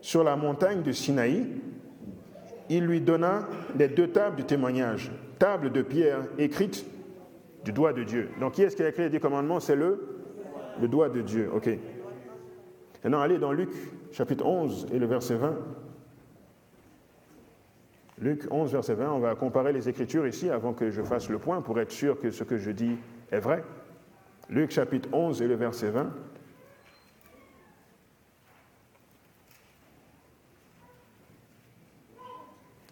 [0.00, 1.46] sur la montagne de Sinaï,
[2.68, 6.84] il lui donna les deux tables du témoignage, tables de pierre écrites
[7.64, 8.30] du doigt de Dieu.
[8.40, 9.60] Donc qui est-ce qui a écrit les commandements?
[9.60, 10.18] C'est le,
[10.80, 11.50] le doigt de Dieu.
[11.54, 11.70] OK?
[13.02, 13.70] Maintenant, allez dans Luc
[14.12, 15.56] chapitre 11 et le verset 20.
[18.20, 21.38] Luc 11, verset 20, on va comparer les Écritures ici avant que je fasse le
[21.38, 22.96] point pour être sûr que ce que je dis
[23.30, 23.62] est vrai.
[24.50, 26.12] Luc chapitre 11 et le verset 20.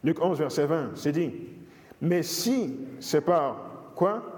[0.04, 1.32] Luc 11, verset 20, c'est dit,
[2.00, 4.35] mais si c'est par quoi?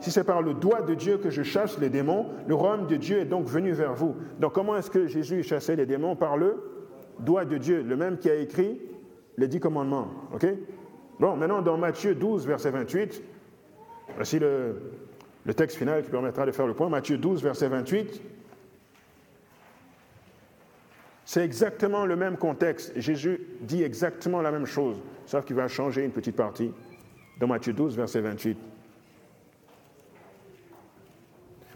[0.00, 2.96] Si c'est par le doigt de Dieu que je chasse les démons, le royaume de
[2.96, 4.16] Dieu est donc venu vers vous.
[4.38, 6.56] Donc comment est-ce que Jésus chassait les démons Par le
[7.18, 8.80] doigt de Dieu, le même qui a écrit
[9.36, 10.08] les dix commandements.
[10.34, 10.46] OK?
[11.18, 13.22] Bon, maintenant dans Matthieu 12, verset 28,
[14.16, 14.76] voici le,
[15.44, 16.88] le texte final qui permettra de faire le point.
[16.88, 18.22] Matthieu 12, verset 28.
[21.26, 22.98] C'est exactement le même contexte.
[22.98, 24.96] Jésus dit exactement la même chose,
[25.26, 26.72] sauf qu'il va changer une petite partie
[27.38, 28.69] dans Matthieu 12, verset 28.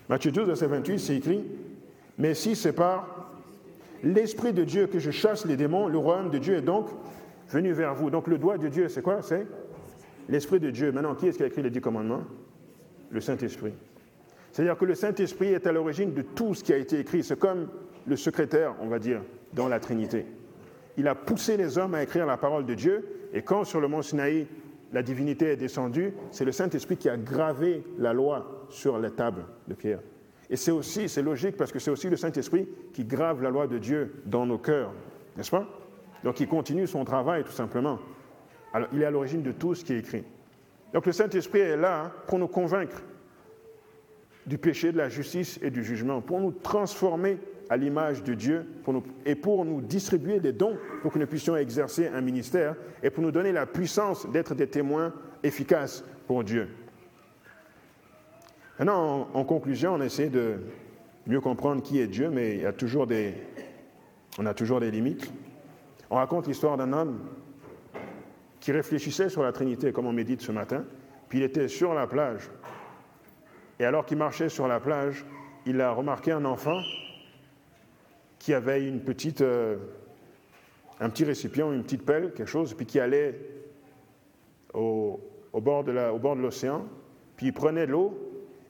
[0.08, 1.44] Matthieu 12, verset 28, c'est écrit,
[2.18, 3.32] mais si c'est par
[4.02, 6.88] l'Esprit de Dieu que je chasse les démons, le royaume de Dieu est donc
[7.48, 8.10] venu vers vous.
[8.10, 9.22] Donc le doigt de Dieu, c'est quoi?
[9.22, 9.46] C'est
[10.28, 10.92] l'Esprit de Dieu.
[10.92, 12.22] Maintenant, qui est-ce qui a écrit les dix commandements?
[13.10, 13.72] Le Saint-Esprit.
[14.52, 17.24] C'est-à-dire que le Saint-Esprit est à l'origine de tout ce qui a été écrit.
[17.24, 17.68] C'est comme
[18.06, 19.22] le secrétaire, on va dire,
[19.54, 20.26] dans la Trinité.
[20.96, 23.88] Il a poussé les hommes à écrire la parole de Dieu, et quand sur le
[23.88, 24.46] mont Sinaï,
[24.94, 29.44] la divinité est descendue, c'est le Saint-Esprit qui a gravé la loi sur les tables
[29.66, 29.98] de pierre.
[30.48, 33.66] Et c'est aussi, c'est logique parce que c'est aussi le Saint-Esprit qui grave la loi
[33.66, 34.92] de Dieu dans nos cœurs,
[35.36, 35.66] n'est-ce pas?
[36.22, 37.98] Donc il continue son travail tout simplement.
[38.72, 40.22] Alors il est à l'origine de tout ce qui est écrit.
[40.92, 43.02] Donc le Saint-Esprit est là pour nous convaincre
[44.46, 47.38] du péché, de la justice et du jugement, pour nous transformer
[47.70, 48.66] à l'image de Dieu
[49.24, 53.22] et pour nous distribuer des dons pour que nous puissions exercer un ministère et pour
[53.22, 55.12] nous donner la puissance d'être des témoins
[55.42, 56.68] efficaces pour Dieu.
[58.78, 60.56] Maintenant, en, conclusion, on essaie de
[61.26, 63.34] mieux comprendre qui est Dieu, mais il y a toujours des,
[64.38, 65.32] on a toujours des limites.
[66.10, 67.20] On raconte l'histoire d'un homme
[68.58, 70.84] qui réfléchissait sur la Trinité, comme on médite ce matin,
[71.28, 72.50] puis il était sur la plage.
[73.78, 75.24] Et alors qu'il marchait sur la plage,
[75.66, 76.80] il a remarqué un enfant
[78.44, 79.78] qui avait une petite, euh,
[81.00, 83.40] un petit récipient, une petite pelle, quelque chose, puis qui allait
[84.74, 85.18] au,
[85.54, 86.84] bord de l'océan,
[87.36, 88.12] puis il prenait de l'eau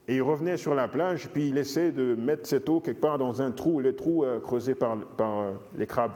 [0.07, 3.19] et il revenait sur la plage, puis il essayait de mettre cette eau quelque part
[3.19, 6.13] dans un trou, les trous euh, creusés par, par euh, les crabes,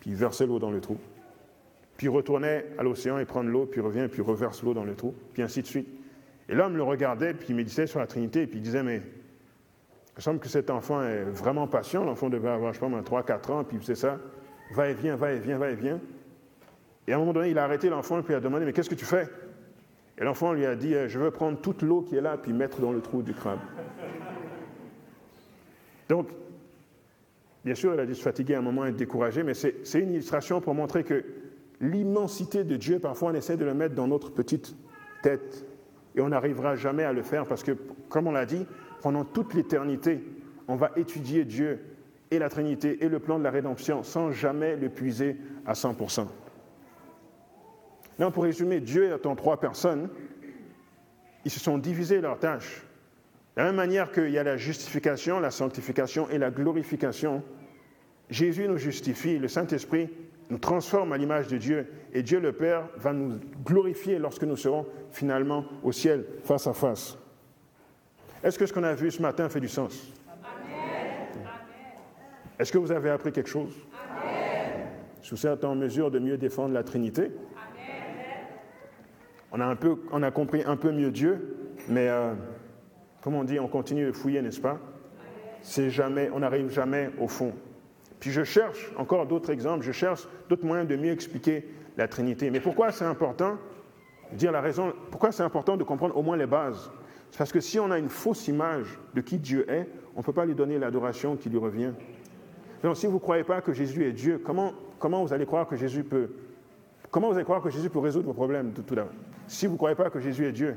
[0.00, 0.96] puis il versait l'eau dans le trou.
[1.96, 4.74] Puis il retournait à l'océan et prendre l'eau, puis il revient, puis il reverse l'eau
[4.74, 5.86] dans le trou, puis ainsi de suite.
[6.48, 9.00] Et l'homme le regardait, puis il méditait sur la Trinité, puis il disait, mais
[10.20, 12.04] Il semble que cet enfant est vraiment patient.
[12.04, 14.18] L'enfant devait avoir, je pas, 3-4 ans, puis c'est ça.
[14.74, 15.98] Va et vient, va et vient, va et vient.
[17.08, 18.74] Et à un moment donné, il a arrêté l'enfant et puis il a demandé Mais
[18.74, 19.30] qu'est-ce que tu fais?
[20.18, 22.82] Et l'enfant lui a dit Je veux prendre toute l'eau qui est là puis mettre
[22.82, 23.60] dans le trou du crabe.
[26.10, 26.28] Donc,
[27.64, 30.00] bien sûr, il a dû se fatiguer à un moment et être découragé, mais c'est
[30.00, 31.24] une illustration pour montrer que
[31.80, 34.76] l'immensité de Dieu, parfois on essaie de le mettre dans notre petite
[35.22, 35.64] tête
[36.14, 37.72] et on n'arrivera jamais à le faire parce que,
[38.10, 38.66] comme on l'a dit,
[39.02, 40.22] pendant toute l'éternité,
[40.68, 41.80] on va étudier Dieu
[42.30, 45.36] et la Trinité et le plan de la rédemption sans jamais le puiser
[45.66, 46.26] à 100%.
[48.18, 50.08] Non, pour résumer, Dieu étant trois personnes,
[51.44, 52.82] ils se sont divisés leurs tâches.
[53.56, 57.42] De la même manière qu'il y a la justification, la sanctification et la glorification,
[58.28, 60.08] Jésus nous justifie, le Saint-Esprit
[60.50, 64.56] nous transforme à l'image de Dieu et Dieu le Père va nous glorifier lorsque nous
[64.56, 67.16] serons finalement au ciel face à face.
[68.42, 70.12] Est-ce que ce qu'on a vu ce matin fait du sens?
[72.58, 73.74] Est-ce que vous avez appris quelque chose?
[75.22, 77.30] Est-ce que vous êtes en mesure de mieux défendre la Trinité.
[79.52, 79.60] On
[80.22, 81.56] a, compris un peu mieux Dieu,
[81.88, 82.34] mais euh,
[83.20, 84.78] comme on dit, on continue de fouiller, n'est-ce pas?
[85.62, 87.52] C'est jamais, on n'arrive jamais au fond.
[88.20, 92.50] Puis je cherche encore d'autres exemples, je cherche d'autres moyens de mieux expliquer la Trinité.
[92.50, 93.58] Mais pourquoi c'est important
[94.32, 96.90] Dire la raison, pourquoi c'est important de comprendre au moins les bases
[97.36, 100.32] parce que si on a une fausse image de qui Dieu est, on ne peut
[100.32, 101.92] pas lui donner l'adoration qui lui revient.
[102.82, 105.66] Donc si vous ne croyez pas que Jésus est Dieu, comment, comment vous allez croire
[105.66, 106.30] que Jésus peut
[107.10, 109.12] Comment vous allez croire que Jésus peut résoudre vos problèmes tout, d'abord?
[109.48, 110.76] Si vous ne croyez pas que Jésus est Dieu,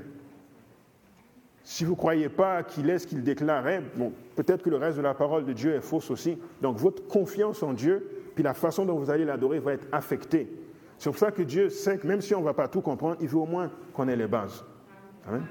[1.64, 4.98] si vous ne croyez pas qu'il est ce qu'il déclarait, bon, peut-être que le reste
[4.98, 6.38] de la parole de Dieu est fausse aussi.
[6.62, 10.50] Donc votre confiance en Dieu, puis la façon dont vous allez l'adorer va être affectée.
[10.98, 13.18] C'est pour ça que Dieu sait que même si on ne va pas tout comprendre,
[13.22, 14.66] il veut au moins qu'on ait les bases.
[15.28, 15.44] Amen.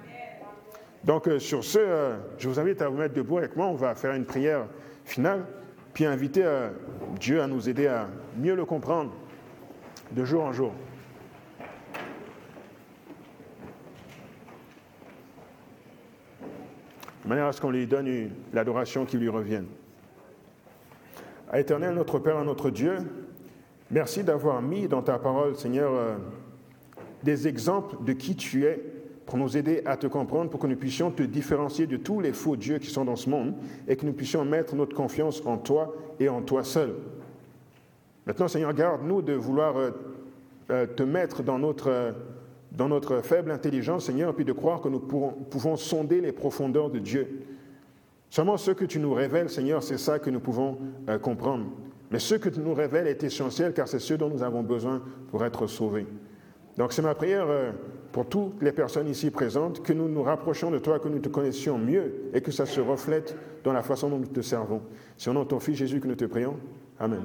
[1.05, 3.67] Donc euh, sur ce, euh, je vous invite à vous mettre debout avec moi.
[3.67, 4.67] On va faire une prière
[5.05, 5.45] finale,
[5.93, 6.71] puis inviter euh,
[7.19, 9.13] Dieu à nous aider à mieux le comprendre
[10.13, 10.73] de jour en jour.
[17.25, 19.67] De manière à ce qu'on lui donne l'adoration qui lui revienne.
[21.51, 22.97] À éternel, notre Père, notre Dieu,
[23.91, 25.93] merci d'avoir mis dans ta parole, Seigneur,
[27.23, 28.92] des exemples de qui tu es
[29.27, 32.33] pour nous aider à te comprendre, pour que nous puissions te différencier de tous les
[32.33, 33.55] faux dieux qui sont dans ce monde
[33.89, 36.95] et que nous puissions mettre notre confiance en toi et en toi seul.
[38.27, 39.91] Maintenant, Seigneur, garde-nous de vouloir euh,
[40.71, 42.13] euh, te mettre dans notre, euh,
[42.71, 46.99] dans notre faible intelligence, Seigneur, puis de croire que nous pouvons sonder les profondeurs de
[46.99, 47.43] Dieu.
[48.31, 50.79] Seulement ce que tu nous révèles, Seigneur, c'est ça que nous pouvons
[51.21, 51.67] comprendre.
[52.11, 55.03] Mais ce que tu nous révèles est essentiel car c'est ce dont nous avons besoin
[55.31, 56.07] pour être sauvés.
[56.79, 57.47] Donc c'est ma prière
[58.13, 61.29] pour toutes les personnes ici présentes que nous nous rapprochions de toi, que nous te
[61.29, 64.83] connaissions mieux et que ça se reflète dans la façon dont nous te servons.
[65.17, 66.57] C'est au nom de ton Fils Jésus que nous te prions.
[66.99, 67.23] Amen.